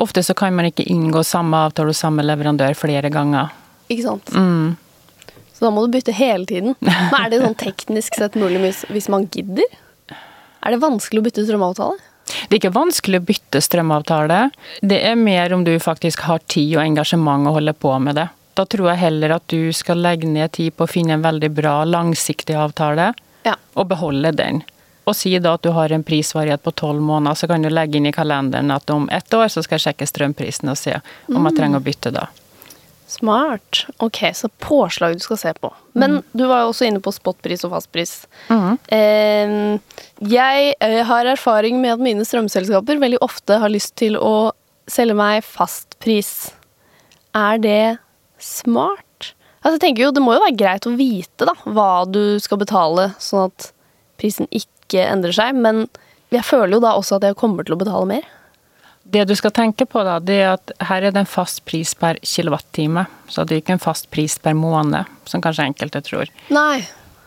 ofte 0.00 0.22
så 0.24 0.34
kan 0.36 0.54
man 0.56 0.68
ikke 0.68 0.86
inngå 0.92 1.22
samme 1.26 1.62
avtale 1.66 1.92
hos 1.92 2.02
samme 2.04 2.24
leverandør 2.26 2.76
flere 2.78 3.10
ganger. 3.12 3.52
Ikke 3.90 4.04
sant. 4.06 4.32
Mm. 4.34 4.76
Så 5.54 5.66
da 5.66 5.72
må 5.74 5.84
du 5.84 5.94
bytte 5.94 6.14
hele 6.16 6.46
tiden. 6.48 6.76
Men 6.84 7.16
er 7.18 7.32
det 7.32 7.42
sånn 7.42 7.58
teknisk 7.60 8.16
sett 8.20 8.38
mulig 8.40 8.60
hvis 8.92 9.08
man 9.12 9.26
gidder? 9.32 9.66
Er 10.60 10.74
det 10.74 10.82
vanskelig 10.82 11.22
å 11.22 11.26
bytte 11.26 11.46
strømavtale? 11.46 11.96
Det 12.30 12.54
er 12.54 12.60
ikke 12.60 12.76
vanskelig 12.76 13.20
å 13.20 13.26
bytte 13.26 13.62
strømavtale. 13.64 14.42
Det 14.86 15.00
er 15.08 15.16
mer 15.18 15.52
om 15.56 15.64
du 15.66 15.72
faktisk 15.82 16.22
har 16.28 16.42
tid 16.46 16.76
og 16.76 16.84
engasjement 16.84 17.48
å 17.48 17.56
holde 17.56 17.74
på 17.74 17.96
med 18.02 18.20
det. 18.20 18.28
Da 18.58 18.66
tror 18.66 18.90
jeg 18.90 19.02
heller 19.04 19.36
at 19.36 19.46
du 19.52 19.70
skal 19.76 20.02
legge 20.02 20.28
ned 20.28 20.52
tid 20.56 20.74
på 20.76 20.86
å 20.86 20.90
finne 20.90 21.16
en 21.16 21.24
veldig 21.24 21.50
bra, 21.54 21.80
langsiktig 21.88 22.56
avtale, 22.58 23.12
ja. 23.46 23.56
og 23.74 23.90
beholde 23.92 24.34
den 24.36 24.62
og 25.10 25.16
si 25.16 25.32
da 25.42 25.56
at 25.56 25.64
du 25.64 25.72
har 25.74 25.92
en 25.92 26.04
prisvarighet 26.06 26.62
på 26.62 26.74
tolv 26.78 27.02
måneder, 27.02 27.38
så 27.38 27.48
kan 27.50 27.64
du 27.64 27.70
legge 27.72 27.98
inn 27.98 28.06
i 28.06 28.14
kalenderen 28.14 28.70
at 28.74 28.90
om 28.94 29.08
ett 29.10 29.34
år 29.34 29.48
så 29.50 29.64
skal 29.64 29.78
jeg 29.78 29.88
sjekke 29.88 30.06
strømprisen 30.06 30.70
og 30.70 30.78
se 30.78 31.00
om 31.32 31.48
jeg 31.48 31.56
trenger 31.56 31.80
å 31.80 31.86
bytte 31.86 32.12
da. 32.14 32.28
Smart. 33.10 33.86
Ok, 33.98 34.20
så 34.38 34.46
påslag 34.62 35.16
du 35.18 35.24
skal 35.24 35.38
se 35.40 35.52
på. 35.58 35.72
Men 35.98 36.20
mm. 36.20 36.28
du 36.30 36.44
var 36.46 36.62
jo 36.62 36.70
også 36.70 36.86
inne 36.86 37.00
på 37.02 37.10
spotpris 37.10 37.64
og 37.66 37.72
fastpris. 37.74 38.12
Mm. 38.46 38.76
Eh, 38.94 39.54
jeg 40.30 40.68
eh, 40.78 41.00
har 41.08 41.32
erfaring 41.32 41.80
med 41.82 41.96
at 41.96 42.04
mine 42.06 42.26
strømselskaper 42.26 43.02
veldig 43.02 43.18
ofte 43.26 43.58
har 43.58 43.72
lyst 43.72 43.96
til 43.98 44.14
å 44.14 44.52
selge 44.86 45.18
meg 45.18 45.42
fastpris. 45.42 46.52
Er 47.34 47.58
det 47.58 47.82
smart? 48.42 49.32
Altså, 49.60 49.76
jeg 49.76 49.82
tenker 49.84 50.06
jo, 50.06 50.12
Det 50.16 50.22
må 50.24 50.34
jo 50.34 50.42
være 50.44 50.56
greit 50.56 50.88
å 50.88 50.96
vite 50.96 51.48
da, 51.48 51.54
hva 51.68 52.04
du 52.08 52.38
skal 52.40 52.60
betale, 52.62 53.10
sånn 53.20 53.50
at 53.50 53.70
prisen 54.20 54.48
ikke 54.50 55.04
endrer 55.04 55.36
seg. 55.36 55.56
Men 55.56 55.86
jeg 56.32 56.46
føler 56.46 56.78
jo 56.78 56.84
da 56.84 56.94
også 56.98 57.18
at 57.18 57.28
jeg 57.28 57.38
kommer 57.40 57.66
til 57.66 57.76
å 57.76 57.80
betale 57.80 58.08
mer. 58.08 58.28
Det 59.10 59.24
du 59.26 59.34
skal 59.34 59.50
tenke 59.50 59.86
på, 59.90 60.02
da, 60.06 60.18
det 60.22 60.36
er 60.38 60.52
at 60.52 60.72
her 60.86 61.02
er 61.02 61.14
det 61.14 61.24
en 61.24 61.28
fast 61.28 61.64
pris 61.66 61.96
per 61.98 62.20
kilowattime. 62.22 63.04
Så 63.28 63.44
det 63.44 63.56
er 63.56 63.64
ikke 63.64 63.74
en 63.78 63.82
fast 63.82 64.10
pris 64.12 64.36
per 64.38 64.54
måned, 64.54 65.08
som 65.26 65.42
kanskje 65.42 65.66
enkelte 65.66 66.02
tror. 66.06 66.30
Nei. 66.54 66.84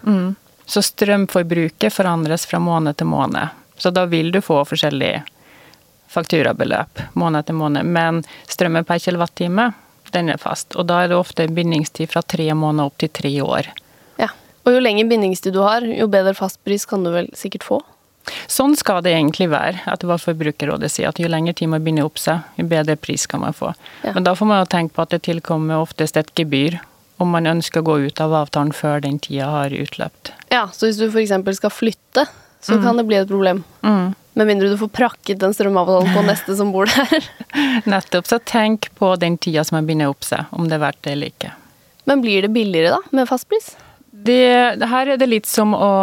Mm. 0.08 0.36
Så 0.66 0.82
strømforbruket 0.86 1.94
forandres 1.94 2.48
fra 2.48 2.62
måned 2.64 2.98
til 2.98 3.10
måned. 3.12 3.60
Så 3.78 3.92
da 3.92 4.06
vil 4.08 4.32
du 4.32 4.40
få 4.42 4.62
forskjellig 4.66 5.18
fakturabeløp 6.14 7.02
måned 7.20 7.50
til 7.50 7.58
måned. 7.58 7.90
Men 7.90 8.22
strømmen 8.48 8.88
per 8.88 9.02
kilowattime, 9.04 9.72
den 10.14 10.32
er 10.34 10.42
fast. 10.42 10.78
Og 10.78 10.88
da 10.90 11.04
er 11.04 11.12
det 11.12 11.18
ofte 11.18 11.48
bindingstid 11.52 12.12
fra 12.12 12.24
tre 12.26 12.50
måneder 12.54 12.92
opp 12.92 13.00
til 13.02 13.12
tre 13.14 13.34
år. 13.44 13.72
Ja. 14.22 14.30
Og 14.64 14.78
jo 14.78 14.84
lenger 14.84 15.10
bindingstid 15.10 15.56
du 15.56 15.64
har, 15.66 15.86
jo 15.86 16.08
bedre 16.12 16.36
fastpris 16.38 16.88
kan 16.90 17.04
du 17.06 17.12
vel 17.14 17.30
sikkert 17.38 17.68
få? 17.68 17.82
Sånn 18.48 18.76
skal 18.80 19.02
det 19.04 19.12
egentlig 19.18 19.50
være. 19.52 19.82
At 19.90 20.04
det 20.04 20.10
var 20.10 20.22
Forbrukerrådet 20.22 20.92
sier 20.92 21.12
at 21.12 21.20
jo 21.20 21.30
lenger 21.32 21.58
tid 21.60 21.72
man 21.74 21.84
binder 21.84 22.08
opp 22.08 22.22
seg, 22.22 22.46
jo 22.60 22.68
bedre 22.72 22.96
pris 23.00 23.28
kan 23.28 23.44
man 23.44 23.56
få. 23.56 23.74
Ja. 24.06 24.14
Men 24.16 24.28
da 24.28 24.36
får 24.38 24.50
man 24.50 24.64
jo 24.64 24.72
tenke 24.72 24.96
på 24.96 25.06
at 25.06 25.14
det 25.16 25.24
tilkommer 25.28 25.84
oftest 25.84 26.20
et 26.20 26.32
gebyr 26.40 26.80
om 27.22 27.30
man 27.36 27.48
ønsker 27.48 27.84
å 27.84 27.88
gå 27.88 27.98
ut 28.08 28.22
av 28.24 28.34
avtalen 28.36 28.74
før 28.76 29.04
den 29.04 29.20
tida 29.22 29.50
har 29.52 29.76
utløpt. 29.76 30.34
Ja, 30.52 30.66
så 30.74 30.88
hvis 30.88 31.00
du 31.00 31.08
f.eks. 31.10 31.36
skal 31.60 31.72
flytte, 31.72 32.26
så 32.64 32.80
kan 32.82 33.00
det 33.00 33.06
bli 33.08 33.20
et 33.20 33.30
problem. 33.30 33.64
Mm. 33.84 34.14
Med 34.34 34.50
mindre 34.50 34.72
du 34.72 34.78
får 34.78 34.90
prakket 34.94 35.42
den 35.42 35.54
strømavtalen 35.54 36.14
på 36.16 36.24
neste 36.26 36.56
som 36.58 36.72
bor 36.74 36.90
der. 36.90 37.28
Nettopp. 37.90 38.28
Så 38.30 38.40
tenk 38.50 38.90
på 38.98 39.14
den 39.22 39.38
tida 39.38 39.64
som 39.64 39.78
man 39.78 39.90
binder 39.90 40.10
opp 40.10 40.26
seg, 40.26 40.50
om 40.52 40.70
det 40.70 40.80
er 40.80 40.86
verdt 40.88 41.04
det 41.06 41.16
eller 41.16 41.34
ikke. 41.34 41.54
Men 42.10 42.24
blir 42.24 42.46
det 42.46 42.54
billigere 42.56 42.98
da, 42.98 43.02
med 43.16 43.30
fastpris? 43.30 43.76
Det, 44.14 44.76
det 44.80 44.90
her 44.90 45.14
er 45.14 45.20
det 45.20 45.30
litt 45.30 45.48
som 45.50 45.74
å, 45.74 45.94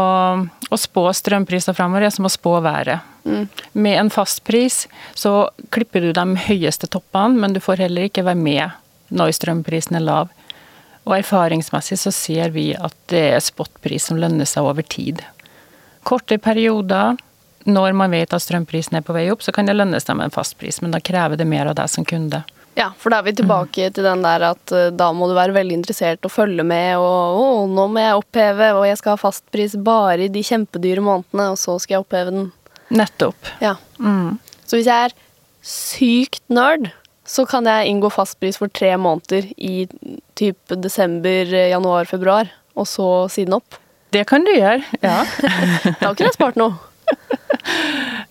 å 0.47 0.79
spå 0.79 1.05
strømpriser 1.15 1.77
fremover, 1.77 2.05
det 2.05 2.11
er 2.11 2.17
som 2.17 2.29
å 2.29 2.33
spå 2.33 2.57
været. 2.65 3.07
Med 3.73 3.99
en 3.99 4.11
fastpris 4.11 4.87
så 5.15 5.35
klipper 5.75 6.05
du 6.05 6.13
de 6.17 6.27
høyeste 6.47 6.89
toppene, 6.91 7.39
men 7.39 7.55
du 7.55 7.61
får 7.63 7.85
heller 7.85 8.09
ikke 8.09 8.25
være 8.27 8.41
med 8.41 9.15
når 9.15 9.35
strømprisen 9.37 9.99
er 9.99 10.07
lav. 10.07 10.31
Og 11.09 11.17
erfaringsmessig 11.19 11.99
så 12.01 12.13
ser 12.15 12.53
vi 12.55 12.71
at 12.77 12.95
det 13.13 13.25
er 13.35 13.45
spotpris 13.45 14.09
som 14.11 14.21
lønner 14.21 14.49
seg 14.49 14.69
over 14.69 14.87
tid. 14.87 15.23
Korte 16.07 16.39
perioder, 16.41 17.19
når 17.69 17.93
man 17.97 18.15
vet 18.15 18.33
at 18.33 18.43
strømprisen 18.45 18.97
er 18.99 19.05
på 19.05 19.15
vei 19.17 19.27
opp, 19.33 19.43
så 19.45 19.53
kan 19.53 19.69
det 19.69 19.77
lønne 19.77 20.01
seg 20.01 20.17
med 20.17 20.31
en 20.31 20.35
fastpris, 20.35 20.81
men 20.81 20.95
da 20.95 21.01
krever 21.05 21.41
det 21.41 21.49
mer 21.49 21.71
av 21.71 21.77
deg 21.81 21.91
som 21.93 22.07
kunde. 22.09 22.43
Ja, 22.79 22.93
for 22.99 23.13
da 23.13 23.19
er 23.19 23.27
vi 23.27 23.35
tilbake 23.41 23.89
til 23.93 24.07
den 24.07 24.23
der 24.25 24.45
at 24.53 24.73
eh, 24.73 24.93
da 24.95 25.11
må 25.13 25.27
du 25.29 25.35
være 25.37 25.57
veldig 25.57 25.75
interessert 25.81 26.25
og 26.25 26.33
følge 26.33 26.65
med, 26.67 26.95
og 27.03 27.41
å, 27.41 27.49
nå 27.69 27.89
må 27.91 28.05
jeg 28.05 28.21
oppheve, 28.21 28.71
og 28.79 28.87
jeg 28.89 29.01
skal 29.01 29.17
ha 29.17 29.21
fastpris 29.21 29.75
bare 29.85 30.29
i 30.29 30.31
de 30.33 30.45
kjempedyre 30.47 31.05
månedene, 31.05 31.51
og 31.53 31.61
så 31.61 31.77
skal 31.83 31.99
jeg 31.99 32.07
oppheve 32.07 32.33
den. 32.37 32.49
Nettopp. 32.95 33.53
Ja. 33.63 33.75
Mm. 33.99 34.39
Så 34.65 34.79
hvis 34.79 34.89
jeg 34.89 35.11
er 35.11 35.17
sykt 35.67 36.43
nerd, 36.51 36.89
så 37.29 37.45
kan 37.47 37.69
jeg 37.69 37.91
inngå 37.91 38.11
fastpris 38.11 38.59
for 38.59 38.73
tre 38.75 38.95
måneder 38.99 39.51
i 39.59 39.85
typ 40.39 40.75
desember, 40.83 41.53
januar, 41.71 42.09
februar, 42.11 42.51
og 42.79 42.89
så 42.89 43.11
siden 43.31 43.59
opp. 43.61 43.79
Det 44.15 44.25
kan 44.27 44.47
du 44.47 44.51
gjøre, 44.55 44.83
ja. 45.05 45.21
Da 46.01 46.15
kunne 46.15 46.31
jeg 46.31 46.39
spart 46.39 46.59
noe. 46.59 46.79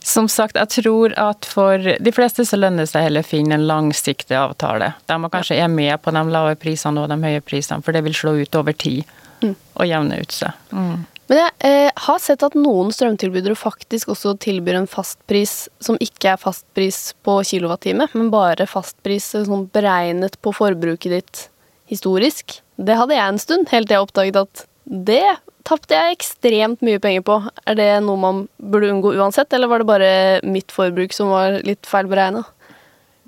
Som 0.09 0.29
sagt, 0.31 0.57
jeg 0.57 0.71
tror 0.81 1.13
at 1.19 1.45
for 1.45 1.77
de 1.77 2.11
fleste 2.15 2.45
så 2.47 2.57
lønner 2.57 2.85
det 2.85 2.91
seg 2.91 3.05
heller 3.05 3.25
å 3.25 3.29
finne 3.29 3.57
en 3.59 3.67
langsiktig 3.69 4.35
avtale. 4.37 4.93
Der 5.11 5.21
man 5.21 5.31
kanskje 5.33 5.59
er 5.59 5.69
med 5.71 5.99
på 6.01 6.13
de 6.15 6.23
lave 6.33 6.55
prisene 6.59 7.03
og 7.03 7.11
de 7.11 7.19
høye 7.21 7.43
prisene, 7.45 7.83
for 7.85 7.95
det 7.95 8.03
vil 8.07 8.17
slå 8.17 8.39
ut 8.39 8.59
over 8.59 8.73
tid 8.73 9.05
og 9.43 9.85
jevne 9.87 10.19
ut 10.19 10.35
seg. 10.35 10.55
Mm. 10.75 11.05
Men 11.29 11.37
jeg 11.43 11.51
eh, 11.69 11.91
har 12.07 12.21
sett 12.23 12.41
at 12.43 12.55
noen 12.57 12.89
strømtilbydere 12.93 13.53
faktisk 13.57 14.09
også 14.15 14.33
tilbyr 14.41 14.79
en 14.79 14.89
fastpris 14.89 15.67
som 15.83 15.99
ikke 16.01 16.33
er 16.33 16.41
fastpris 16.41 17.11
på 17.25 17.35
kilowattime, 17.45 18.07
men 18.15 18.31
bare 18.33 18.65
fastpris 18.69 19.27
eh, 19.37 19.45
sånn 19.45 19.67
beregnet 19.75 20.39
på 20.41 20.55
forbruket 20.57 21.13
ditt 21.13 21.43
historisk. 21.91 22.57
Det 22.81 22.97
hadde 22.97 23.13
jeg 23.13 23.35
en 23.35 23.41
stund, 23.41 23.69
helt 23.69 23.89
til 23.89 23.99
jeg 23.99 24.07
oppdaget 24.07 24.41
at 24.41 24.65
det 24.89 25.23
tapte 25.67 25.97
jeg 25.97 26.15
ekstremt 26.15 26.83
mye 26.85 27.01
penger 27.01 27.25
på. 27.25 27.39
Er 27.65 27.77
det 27.79 27.89
noe 28.05 28.19
man 28.19 28.45
burde 28.57 28.91
unngå 28.93 29.13
uansett, 29.19 29.51
eller 29.53 29.71
var 29.71 29.81
det 29.81 29.89
bare 29.89 30.13
mitt 30.47 30.71
forbruk 30.73 31.13
som 31.15 31.33
var 31.33 31.59
litt 31.65 31.89
feil 31.89 32.09
beregna? 32.11 32.45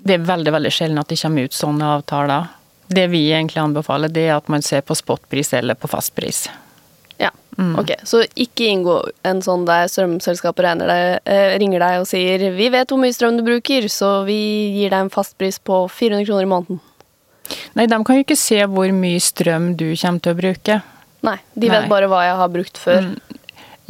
Det 0.02 0.16
er 0.16 0.26
veldig 0.26 0.54
veldig 0.54 0.72
sjelden 0.74 0.98
at 1.02 1.12
det 1.12 1.20
kommer 1.20 1.46
ut 1.46 1.54
sånne 1.56 1.92
avtaler. 1.98 2.50
Det 2.92 3.06
vi 3.12 3.28
egentlig 3.30 3.62
anbefaler, 3.62 4.10
det 4.12 4.26
er 4.28 4.36
at 4.36 4.50
man 4.52 4.64
ser 4.64 4.82
på 4.84 4.96
spotpris 4.98 5.52
eller 5.56 5.78
på 5.78 5.88
fastpris. 5.88 6.48
Ja. 7.22 7.30
Ok, 7.78 7.92
Så 8.08 8.24
ikke 8.34 8.66
inngå 8.72 8.96
en 9.28 9.42
sånn 9.44 9.66
der 9.68 9.86
strømselskapet 9.92 10.80
deg, 10.80 11.20
eh, 11.24 11.58
ringer 11.60 11.78
deg 11.84 12.00
og 12.00 12.06
sier 12.08 12.50
'Vi 12.50 12.68
vet 12.70 12.88
hvor 12.88 12.98
mye 12.98 13.12
strøm 13.12 13.36
du 13.36 13.44
bruker, 13.44 13.88
så 13.88 14.24
vi 14.24 14.72
gir 14.74 14.90
deg 14.90 15.00
en 15.00 15.10
fastpris 15.10 15.58
på 15.58 15.88
400 15.88 16.24
kroner 16.26 16.42
i 16.42 16.52
måneden'. 16.52 16.80
Nei, 17.74 17.86
de 17.86 18.04
kan 18.04 18.16
jo 18.16 18.24
ikke 18.24 18.38
se 18.38 18.56
hvor 18.56 18.90
mye 18.92 19.20
strøm 19.20 19.76
du 19.76 19.94
kommer 19.96 20.20
til 20.20 20.34
å 20.34 20.40
bruke. 20.40 20.82
Nei, 21.22 21.36
de 21.54 21.68
Nei. 21.68 21.76
vet 21.80 21.88
bare 21.90 22.08
hva 22.10 22.24
jeg 22.26 22.36
har 22.40 22.48
brukt 22.50 22.78
før. 22.82 23.06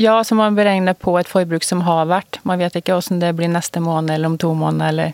Ja, 0.01 0.19
så 0.25 0.35
man 0.37 0.55
beregner 0.57 0.95
på 0.99 1.15
et 1.21 1.29
forbruk 1.29 1.65
som 1.65 1.81
har 1.87 2.07
vært. 2.11 2.39
Man 2.49 2.59
vet 2.61 2.75
ikke 2.81 2.97
hvordan 2.99 3.21
det 3.23 3.35
blir 3.39 3.49
neste 3.53 3.81
måned 3.85 4.11
eller 4.15 4.33
om 4.33 4.39
to 4.41 4.53
måneder 4.57 4.89
eller 4.93 5.12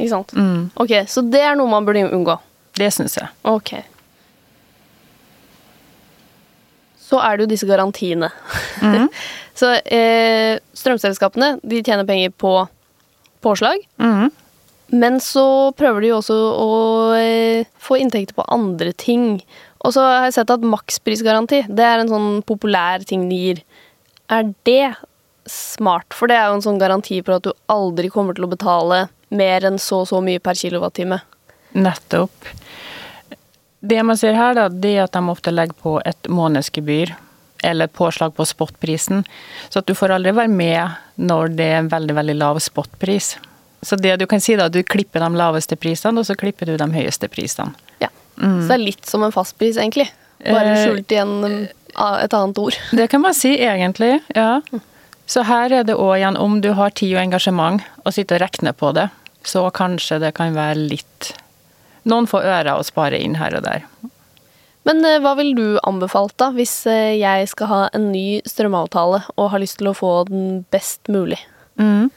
Ikke 0.00 0.10
sant? 0.14 0.32
mm, 0.32 0.70
Ok, 0.80 0.92
Så 1.08 1.22
det 1.30 1.40
er 1.44 1.54
noe 1.56 1.68
man 1.68 1.84
burde 1.84 2.06
unngå. 2.10 2.38
Det 2.76 2.88
syns 2.92 3.16
jeg. 3.20 3.28
Ok. 3.44 3.74
Så 7.00 7.18
er 7.20 7.36
det 7.36 7.46
jo 7.46 7.50
disse 7.50 7.66
garantiene. 7.68 8.28
så 9.60 9.72
eh, 9.82 10.60
strømselskapene 10.76 11.56
de 11.62 11.80
tjener 11.82 12.06
penger 12.08 12.30
på 12.38 12.52
påslag, 13.44 13.82
Mm. 13.98 14.30
men 14.92 15.16
så 15.22 15.72
prøver 15.76 16.00
de 16.04 16.08
jo 16.12 16.18
også 16.20 16.36
å 16.36 16.68
eh, 17.16 17.64
få 17.80 17.98
inntekter 18.02 18.36
på 18.36 18.44
andre 18.52 18.92
ting. 18.92 19.40
Og 19.80 19.94
så 19.96 20.04
har 20.04 20.26
jeg 20.26 20.36
sett 20.36 20.52
at 20.52 20.66
maksprisgaranti 20.66 21.62
det 21.68 21.86
er 21.86 22.02
en 22.02 22.10
sånn 22.10 22.28
populær 22.46 23.04
ting 23.08 23.28
de 23.30 23.38
gir. 23.44 23.62
Er 24.30 24.52
det 24.68 24.92
smart? 25.48 26.12
For 26.14 26.30
det 26.30 26.36
er 26.36 26.50
jo 26.50 26.58
en 26.58 26.66
sånn 26.66 26.80
garanti 26.80 27.20
for 27.24 27.38
at 27.38 27.48
du 27.48 27.54
aldri 27.72 28.10
kommer 28.12 28.36
til 28.36 28.46
å 28.46 28.52
betale 28.52 29.06
mer 29.34 29.64
enn 29.66 29.78
så 29.80 30.02
og 30.04 30.10
så 30.10 30.20
mye 30.24 30.42
per 30.42 30.58
kilowattime. 30.58 31.20
Nettopp. 31.72 32.52
Det 33.80 34.02
man 34.04 34.18
ser 34.20 34.36
her, 34.36 34.54
da, 34.58 34.68
det 34.68 34.92
er 34.92 35.06
at 35.06 35.16
de 35.16 35.22
ofte 35.32 35.52
legger 35.54 35.76
på 35.80 35.96
et 36.04 36.28
månedsgebyr 36.28 37.14
eller 37.64 37.88
påslag 37.92 38.34
på 38.36 38.44
spotprisen. 38.44 39.24
Så 39.68 39.80
at 39.80 39.88
du 39.88 39.94
får 39.96 40.16
aldri 40.16 40.34
være 40.36 40.52
med 40.52 40.98
når 41.20 41.54
det 41.56 41.68
er 41.68 41.78
en 41.80 41.92
veldig, 41.92 42.16
veldig 42.16 42.36
lav 42.40 42.60
spotpris. 42.60 43.34
Så 43.82 43.96
det 43.96 44.18
du 44.20 44.26
kan 44.28 44.42
si 44.44 44.56
da, 44.60 44.68
du 44.68 44.82
klipper 44.84 45.24
de 45.24 45.30
laveste 45.40 45.76
prisene, 45.80 46.20
og 46.20 46.28
så 46.28 46.36
klipper 46.36 46.68
du 46.68 46.76
de 46.76 46.88
høyeste 46.92 47.28
prisene. 47.32 47.72
Ja. 48.40 48.52
Så 48.60 48.66
det 48.72 48.76
er 48.78 48.84
litt 48.86 49.06
som 49.06 49.24
en 49.26 49.34
fastpris, 49.34 49.76
egentlig. 49.80 50.08
Bare 50.44 50.72
Eh, 50.72 50.84
skjult 50.86 51.12
i 51.12 51.18
en, 51.20 51.68
et 51.92 52.34
annet 52.34 52.58
ord. 52.58 52.78
Det 52.96 53.08
kan 53.12 53.20
man 53.20 53.36
si, 53.36 53.54
egentlig. 53.60 54.20
Ja. 54.34 54.62
Så 55.30 55.44
her 55.46 55.70
er 55.70 55.84
det 55.86 55.94
òg 55.94 56.16
igjen, 56.16 56.38
om 56.40 56.60
du 56.64 56.72
har 56.74 56.90
tid 56.90 57.14
og 57.14 57.22
engasjement 57.22 57.84
og 58.04 58.14
sitter 58.16 58.40
og 58.40 58.48
regner 58.48 58.74
på 58.74 58.90
det, 58.96 59.10
så 59.46 59.68
kanskje 59.70 60.18
det 60.24 60.34
kan 60.36 60.56
være 60.56 60.88
litt 60.90 61.34
Noen 62.08 62.24
får 62.24 62.46
ører 62.48 62.78
å 62.80 62.84
spare 62.84 63.18
inn 63.20 63.34
her 63.36 63.52
og 63.58 63.60
der. 63.66 63.82
Men 64.88 65.04
eh, 65.04 65.18
hva 65.20 65.34
vil 65.36 65.50
du 65.52 65.64
anbefalt, 65.84 66.32
da, 66.40 66.48
hvis 66.56 66.86
eh, 66.88 67.18
jeg 67.20 67.50
skal 67.52 67.68
ha 67.68 67.80
en 67.92 68.06
ny 68.14 68.40
strømavtale 68.48 69.20
og 69.36 69.50
har 69.52 69.60
lyst 69.60 69.78
til 69.82 69.90
å 69.90 69.96
få 69.96 70.12
den 70.30 70.62
best 70.72 71.10
mulig? 71.12 71.36
Mm. 71.76 72.08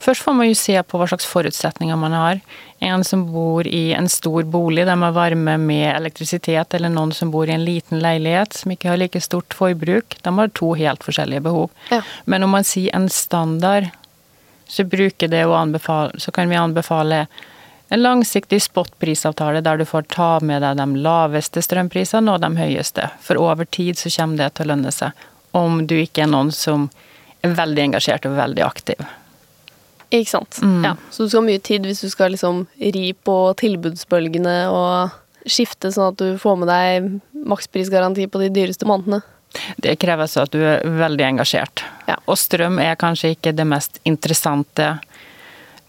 Først 0.00 0.24
får 0.24 0.32
man 0.32 0.48
jo 0.48 0.56
se 0.56 0.78
på 0.82 0.98
hva 0.98 1.06
slags 1.10 1.28
forutsetninger 1.28 1.98
man 2.00 2.14
har. 2.16 2.40
En 2.80 3.04
som 3.04 3.26
bor 3.28 3.66
i 3.68 3.92
en 3.92 4.08
stor 4.08 4.46
bolig 4.48 4.86
der 4.88 4.96
man 4.96 5.12
varmer 5.12 5.60
med 5.60 5.90
elektrisitet, 5.92 6.72
eller 6.74 6.88
noen 6.88 7.12
som 7.12 7.32
bor 7.34 7.48
i 7.48 7.52
en 7.52 7.66
liten 7.66 8.00
leilighet 8.00 8.56
som 8.56 8.72
ikke 8.72 8.88
har 8.88 9.00
like 9.00 9.20
stort 9.20 9.52
forbruk. 9.56 10.16
De 10.24 10.32
har 10.38 10.52
to 10.56 10.72
helt 10.80 11.04
forskjellige 11.04 11.44
behov. 11.44 11.68
Ja. 11.92 12.00
Men 12.24 12.48
om 12.48 12.56
man 12.56 12.64
sier 12.64 12.96
en 12.96 13.10
standard, 13.12 13.90
så, 14.70 14.86
anbefale, 14.86 16.20
så 16.20 16.32
kan 16.32 16.48
vi 16.48 16.56
anbefale 16.56 17.26
en 17.92 18.02
langsiktig 18.02 18.62
spotprisavtale 18.62 19.60
der 19.60 19.76
du 19.76 19.84
får 19.84 20.02
ta 20.14 20.38
med 20.40 20.62
deg 20.62 20.78
de 20.78 21.04
laveste 21.04 21.60
strømprisene 21.60 22.32
og 22.32 22.40
de 22.40 22.54
høyeste. 22.56 23.10
For 23.20 23.36
over 23.36 23.66
tid 23.66 23.98
så 23.98 24.08
kommer 24.16 24.44
det 24.44 24.52
til 24.54 24.68
å 24.68 24.72
lønne 24.72 24.92
seg, 24.94 25.24
om 25.52 25.82
du 25.90 25.98
ikke 25.98 26.24
er 26.24 26.30
noen 26.30 26.54
som 26.54 26.88
er 27.42 27.56
veldig 27.58 27.90
engasjert 27.90 28.28
og 28.30 28.38
veldig 28.38 28.64
aktiv. 28.64 29.10
Ikke 30.10 30.30
sant? 30.30 30.60
Ja. 30.84 30.96
Så 31.10 31.24
du 31.24 31.30
skal 31.30 31.42
ha 31.42 31.48
mye 31.48 31.62
tid 31.62 31.86
hvis 31.86 32.02
du 32.02 32.10
skal 32.10 32.34
liksom 32.34 32.64
ri 32.78 33.10
på 33.14 33.36
tilbudsbølgene 33.60 34.56
og 34.74 35.18
skifte 35.48 35.92
sånn 35.94 36.12
at 36.12 36.20
du 36.20 36.38
får 36.40 36.56
med 36.60 36.68
deg 36.70 37.10
maksprisgaranti 37.48 38.26
på 38.30 38.42
de 38.42 38.50
dyreste 38.54 38.88
månedene. 38.88 39.22
Det 39.82 39.96
krever 40.02 40.28
så 40.30 40.44
at 40.46 40.52
du 40.54 40.60
er 40.62 40.82
veldig 40.84 41.26
engasjert. 41.26 41.84
Ja. 42.10 42.18
Og 42.26 42.38
strøm 42.38 42.78
er 42.82 42.98
kanskje 43.00 43.34
ikke 43.34 43.54
det 43.56 43.66
mest 43.66 43.98
interessante 44.06 44.96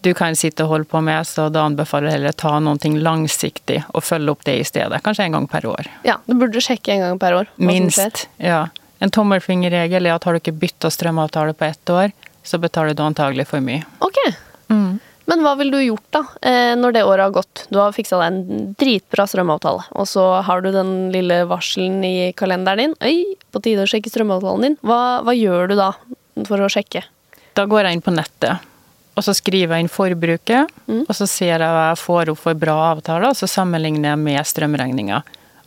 du 0.01 0.13
kan 0.17 0.35
sitte 0.35 0.65
og 0.65 0.71
holde 0.71 0.87
på 0.89 1.01
med, 1.05 1.27
så 1.29 1.45
da 1.53 1.67
anbefaler 1.69 2.09
jeg 2.09 2.17
heller 2.17 2.33
å 2.33 2.39
ta 2.41 2.55
noe 2.63 2.93
langsiktig 3.05 3.83
og 3.93 4.01
følge 4.01 4.33
opp 4.33 4.45
det 4.47 4.55
i 4.57 4.63
stedet. 4.65 4.97
Kanskje 5.05 5.27
en 5.27 5.37
gang 5.37 5.45
per 5.49 5.67
år. 5.69 5.89
Ja, 6.07 6.17
du 6.25 6.33
burde 6.39 6.61
sjekke 6.63 6.95
en 6.95 7.03
gang 7.05 7.19
per 7.21 7.37
år. 7.37 7.51
Minst. 7.61 8.25
Ja. 8.41 8.63
En 9.01 9.13
tommelfingerregel 9.13 10.09
er 10.09 10.15
at 10.15 10.25
har 10.25 10.33
du 10.33 10.41
ikke 10.41 10.57
bytta 10.57 10.89
strømavtale 10.93 11.53
på 11.57 11.67
ett 11.69 11.93
år, 11.93 12.15
så 12.43 12.60
betaler 12.62 12.95
du 12.98 13.03
antagelig 13.05 13.48
for 13.50 13.63
mye. 13.63 13.83
Ok. 14.03 14.17
Men 15.31 15.43
hva 15.45 15.53
ville 15.55 15.71
du 15.71 15.83
gjort 15.86 16.07
da, 16.12 16.21
eh, 16.41 16.74
når 16.75 16.95
det 16.95 17.03
året 17.07 17.24
har 17.24 17.36
gått? 17.36 17.67
Du 17.71 17.77
har 17.79 17.93
fiksa 17.95 18.17
deg 18.19 18.31
en 18.33 18.74
dritbra 18.75 19.24
strømavtale, 19.29 19.86
og 19.95 20.07
så 20.10 20.25
har 20.43 20.63
du 20.63 20.71
den 20.74 21.12
lille 21.13 21.45
varselen 21.48 22.01
i 22.03 22.33
kalenderen 22.36 22.81
din. 22.81 22.95
Øy, 23.00 23.38
på 23.53 23.62
tide 23.63 23.86
å 23.86 23.88
sjekke 23.88 24.12
strømavtalen 24.12 24.65
din. 24.65 24.77
Hva, 24.83 25.21
hva 25.24 25.36
gjør 25.38 25.71
du 25.71 25.77
da 25.79 25.91
for 26.50 26.60
å 26.60 26.67
sjekke? 26.71 27.05
Da 27.55 27.67
går 27.69 27.88
jeg 27.88 28.00
inn 28.00 28.03
på 28.03 28.15
nettet, 28.15 28.67
og 29.15 29.24
så 29.24 29.36
skriver 29.38 29.77
jeg 29.77 29.86
inn 29.86 29.93
forbruket, 29.93 30.75
og 30.89 31.15
så 31.15 31.27
ser 31.29 31.60
jeg 31.60 31.71
hva 31.77 31.89
jeg 31.91 32.01
får 32.03 32.31
opp 32.33 32.43
for 32.43 32.53
bra 32.67 32.77
avtaler, 32.91 33.29
og 33.31 33.39
så 33.39 33.48
sammenligner 33.48 34.13
jeg 34.15 34.24
med 34.25 34.51
strømregninga. 34.51 35.21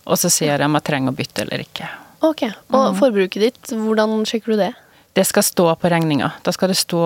Og 0.04 0.20
så 0.20 0.28
ser 0.28 0.58
jeg 0.58 0.66
om 0.66 0.76
jeg 0.76 0.84
trenger 0.84 1.14
å 1.14 1.16
bytte 1.16 1.46
eller 1.46 1.64
ikke. 1.64 1.88
Ok, 2.24 2.42
Og 2.72 2.96
forbruket 2.96 3.40
ditt, 3.40 3.72
hvordan 3.72 4.24
sjekker 4.28 4.52
du 4.52 4.60
det? 4.60 4.72
Det 5.14 5.22
skal 5.28 5.44
stå 5.46 5.66
på 5.78 5.90
regninga. 5.92 6.32
Da 6.42 6.52
skal 6.52 6.72
det 6.72 6.76
stå 6.80 7.00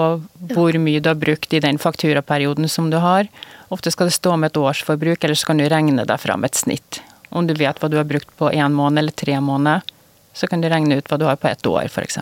hvor 0.55 0.79
mye 0.81 1.00
du 1.05 1.11
har 1.11 1.19
brukt 1.21 1.53
i 1.53 1.61
den 1.61 1.77
fakturaperioden 1.81 2.69
som 2.73 2.88
du 2.91 2.97
har. 3.03 3.29
Ofte 3.75 3.93
skal 3.93 4.09
det 4.09 4.17
stå 4.17 4.33
med 4.41 4.49
et 4.55 4.57
årsforbruk, 4.61 5.21
eller 5.25 5.37
så 5.37 5.50
kan 5.50 5.61
du 5.61 5.67
regne 5.69 6.07
deg 6.09 6.21
fram 6.23 6.47
et 6.49 6.57
snitt. 6.57 7.03
Om 7.29 7.45
du 7.47 7.53
vet 7.59 7.77
hva 7.83 7.91
du 7.93 7.99
har 8.00 8.09
brukt 8.09 8.31
på 8.41 8.49
én 8.57 8.73
måned 8.73 9.03
eller 9.03 9.12
tre 9.12 9.37
måneder, 9.45 9.85
så 10.33 10.49
kan 10.49 10.62
du 10.65 10.69
regne 10.73 10.97
ut 10.97 11.09
hva 11.11 11.19
du 11.21 11.27
har 11.29 11.37
på 11.37 11.50
ett 11.50 11.67
år, 11.69 11.85
f.eks. 11.91 12.17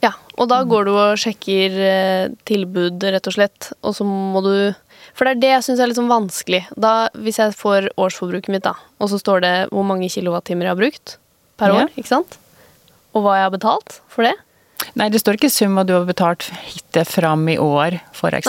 Ja, 0.00 0.14
og 0.38 0.48
da 0.48 0.62
går 0.64 0.88
du 0.88 0.92
og 0.94 1.20
sjekker 1.20 1.76
eh, 1.84 2.32
tilbud, 2.48 3.04
rett 3.04 3.28
og 3.28 3.36
slett, 3.36 3.72
og 3.82 3.96
så 3.96 4.06
må 4.08 4.40
du 4.44 4.52
For 5.16 5.24
det 5.28 5.36
er 5.36 5.40
det 5.42 5.50
jeg 5.52 5.64
syns 5.68 5.80
er 5.80 5.88
litt 5.90 5.98
sånn 6.00 6.10
vanskelig. 6.12 6.62
Da, 6.76 7.08
hvis 7.12 7.38
jeg 7.40 7.52
får 7.56 7.90
årsforbruket 8.00 8.52
mitt, 8.52 8.64
da, 8.64 8.74
og 9.00 9.08
så 9.12 9.20
står 9.20 9.44
det 9.44 9.54
hvor 9.72 9.84
mange 9.88 10.08
kilowattimer 10.12 10.68
jeg 10.68 10.72
har 10.74 10.80
brukt 10.80 11.16
per 11.60 11.72
Ja. 11.72 11.84
år, 11.84 11.92
ikke 11.96 12.08
sant? 12.12 12.36
Og 13.16 13.24
hva 13.24 13.36
jeg 13.36 13.46
har 13.48 13.54
betalt 13.54 14.00
for 14.12 14.24
det. 14.28 14.34
Nei, 14.96 15.08
det 15.12 15.20
står 15.20 15.38
ikke 15.38 15.50
summa 15.52 15.84
du 15.84 15.94
har 15.96 16.06
betalt 16.08 16.48
hittil 16.68 17.04
fram 17.08 17.46
i 17.52 17.56
år, 17.60 17.98
f.eks. 18.16 18.48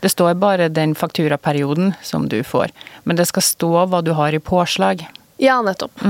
Det 0.00 0.10
står 0.12 0.36
bare 0.40 0.68
den 0.72 0.94
fakturaperioden 0.96 1.94
som 2.04 2.28
du 2.28 2.42
får. 2.44 2.72
Men 3.04 3.18
det 3.18 3.28
skal 3.30 3.44
stå 3.44 3.72
hva 3.88 4.02
du 4.04 4.12
har 4.16 4.36
i 4.36 4.40
påslag. 4.40 5.06
Ja, 5.42 5.58
nettopp. 5.64 6.00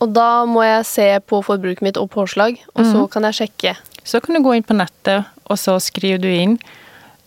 Og 0.00 0.12
da 0.16 0.44
må 0.48 0.64
jeg 0.64 0.84
se 0.88 1.08
på 1.28 1.42
forbruket 1.44 1.84
mitt 1.84 2.00
og 2.00 2.10
påslag, 2.12 2.60
og 2.74 2.86
så 2.88 3.06
kan 3.12 3.28
jeg 3.28 3.42
sjekke. 3.42 3.74
Så 4.04 4.20
kan 4.24 4.36
du 4.36 4.42
gå 4.44 4.54
inn 4.56 4.64
på 4.64 4.76
nettet, 4.76 5.28
og 5.44 5.60
så 5.60 5.76
skriver 5.82 6.22
du 6.22 6.28
inn. 6.32 6.56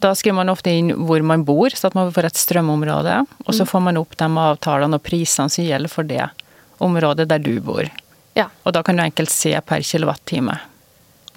Da 0.01 0.11
skriver 0.17 0.41
man 0.41 0.51
ofte 0.51 0.73
inn 0.73 0.89
hvor 1.07 1.21
man 1.23 1.45
bor, 1.47 1.69
så 1.71 1.87
at 1.87 1.97
man 1.97 2.11
får 2.13 2.31
et 2.31 2.39
strømområde. 2.41 3.21
Og 3.45 3.55
så 3.55 3.65
får 3.69 3.85
man 3.85 4.01
opp 4.01 4.17
de 4.19 4.27
avtalene 4.27 4.97
og 4.97 5.05
prisene 5.05 5.53
som 5.53 5.63
gjelder 5.63 5.91
for 5.91 6.09
det 6.09 6.25
området 6.83 7.29
der 7.29 7.39
du 7.39 7.53
bor. 7.63 7.87
Ja. 8.35 8.49
Og 8.65 8.73
da 8.75 8.81
kan 8.83 8.97
du 8.97 9.05
enkelt 9.05 9.31
se 9.31 9.53
per 9.61 9.85
kilowattime 9.85 10.57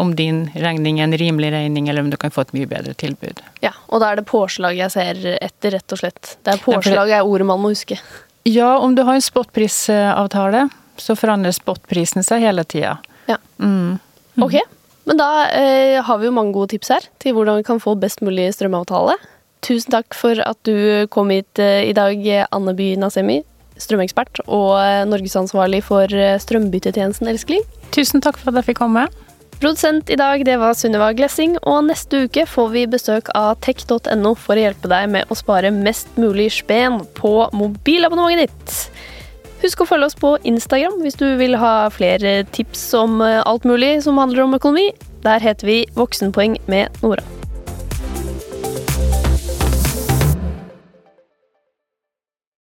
om 0.02 0.12
din 0.16 0.44
regning 0.54 1.00
er 1.00 1.08
en 1.08 1.16
rimelig 1.18 1.50
regning, 1.54 1.88
eller 1.88 2.04
om 2.04 2.10
du 2.12 2.16
kan 2.20 2.32
få 2.34 2.46
et 2.46 2.54
mye 2.56 2.68
bedre 2.70 2.94
tilbud. 2.94 3.42
ja. 3.64 3.72
Og 3.86 4.02
da 4.02 4.10
er 4.12 4.20
det 4.20 4.26
påslag 4.28 4.76
jeg 4.76 4.92
ser 4.92 5.20
etter, 5.40 5.76
rett 5.76 5.92
og 5.94 6.00
slett. 6.00 6.36
Det 6.44 6.56
er 6.56 6.62
påslag 6.62 7.12
er 7.14 7.24
ordet 7.24 7.46
man 7.46 7.60
må 7.62 7.70
huske. 7.70 7.98
Ja, 8.46 8.76
om 8.78 8.94
du 8.94 9.02
har 9.06 9.14
en 9.14 9.24
spotprisavtale, 9.24 10.66
så 10.96 11.16
forandrer 11.18 11.54
spotprisen 11.54 12.26
seg 12.26 12.44
hele 12.44 12.64
tida. 12.68 12.96
Ja. 13.30 13.38
Mm. 13.62 13.98
Ok, 14.42 14.58
men 15.06 15.20
da 15.20 15.30
eh, 15.48 16.02
har 16.04 16.18
vi 16.18 16.28
jo 16.28 16.34
mange 16.34 16.54
gode 16.54 16.74
tips 16.74 16.92
her 16.92 17.08
til 17.22 17.36
hvordan 17.36 17.60
vi 17.60 17.66
kan 17.66 17.80
få 17.82 17.94
best 17.98 18.22
mulig 18.26 18.50
strømavtale. 18.54 19.16
Tusen 19.66 19.94
takk 19.94 20.14
for 20.14 20.38
at 20.44 20.58
du 20.68 21.06
kom 21.14 21.32
hit 21.32 21.62
eh, 21.62 21.88
i 21.88 21.94
dag, 21.96 22.22
Anne 22.54 22.74
By 22.76 22.92
Nasemi, 23.00 23.40
strømekspert 23.82 24.42
og 24.46 24.76
eh, 24.80 25.04
norgesansvarlig 25.08 25.82
for 25.86 26.10
eh, 26.12 26.36
strømbyttetjenesten 26.42 27.30
Elskling. 27.32 27.64
Tusen 27.96 28.22
takk 28.24 28.38
for 28.40 28.52
at 28.52 28.60
jeg 28.60 28.72
fikk 28.72 28.82
komme. 28.84 29.06
Produsent 29.56 30.10
i 30.12 30.16
dag 30.20 30.42
det 30.44 30.58
var 30.60 30.74
Sunniva 30.76 31.08
Glessing, 31.16 31.54
og 31.64 31.86
neste 31.86 32.26
uke 32.26 32.44
får 32.44 32.66
vi 32.74 32.82
besøk 32.92 33.30
av 33.38 33.54
tech.no 33.64 34.34
for 34.36 34.52
å 34.52 34.64
hjelpe 34.66 34.90
deg 34.92 35.08
med 35.14 35.32
å 35.32 35.38
spare 35.38 35.72
mest 35.72 36.18
mulig 36.20 36.50
spen 36.58 37.00
på 37.16 37.32
mobilabonnementet 37.56 38.52
ditt. 38.52 38.76
Husk 39.62 39.80
å 39.80 39.88
følge 39.88 40.10
oss 40.10 40.18
på 40.20 40.34
Instagram 40.44 41.00
hvis 41.00 41.16
du 41.16 41.24
vil 41.40 41.56
ha 41.56 41.88
flere 41.88 42.42
tips 42.52 42.90
om 43.00 43.22
eh, 43.24 43.40
alt 43.48 43.64
mulig 43.64 43.96
som 44.04 44.20
handler 44.20 44.44
om 44.44 44.60
økonomi. 44.60 44.90
Der 45.24 45.40
heter 45.40 45.72
vi 45.72 45.80
Voksenpoeng 45.96 46.60
med 46.68 47.00
Nora. 47.00 47.24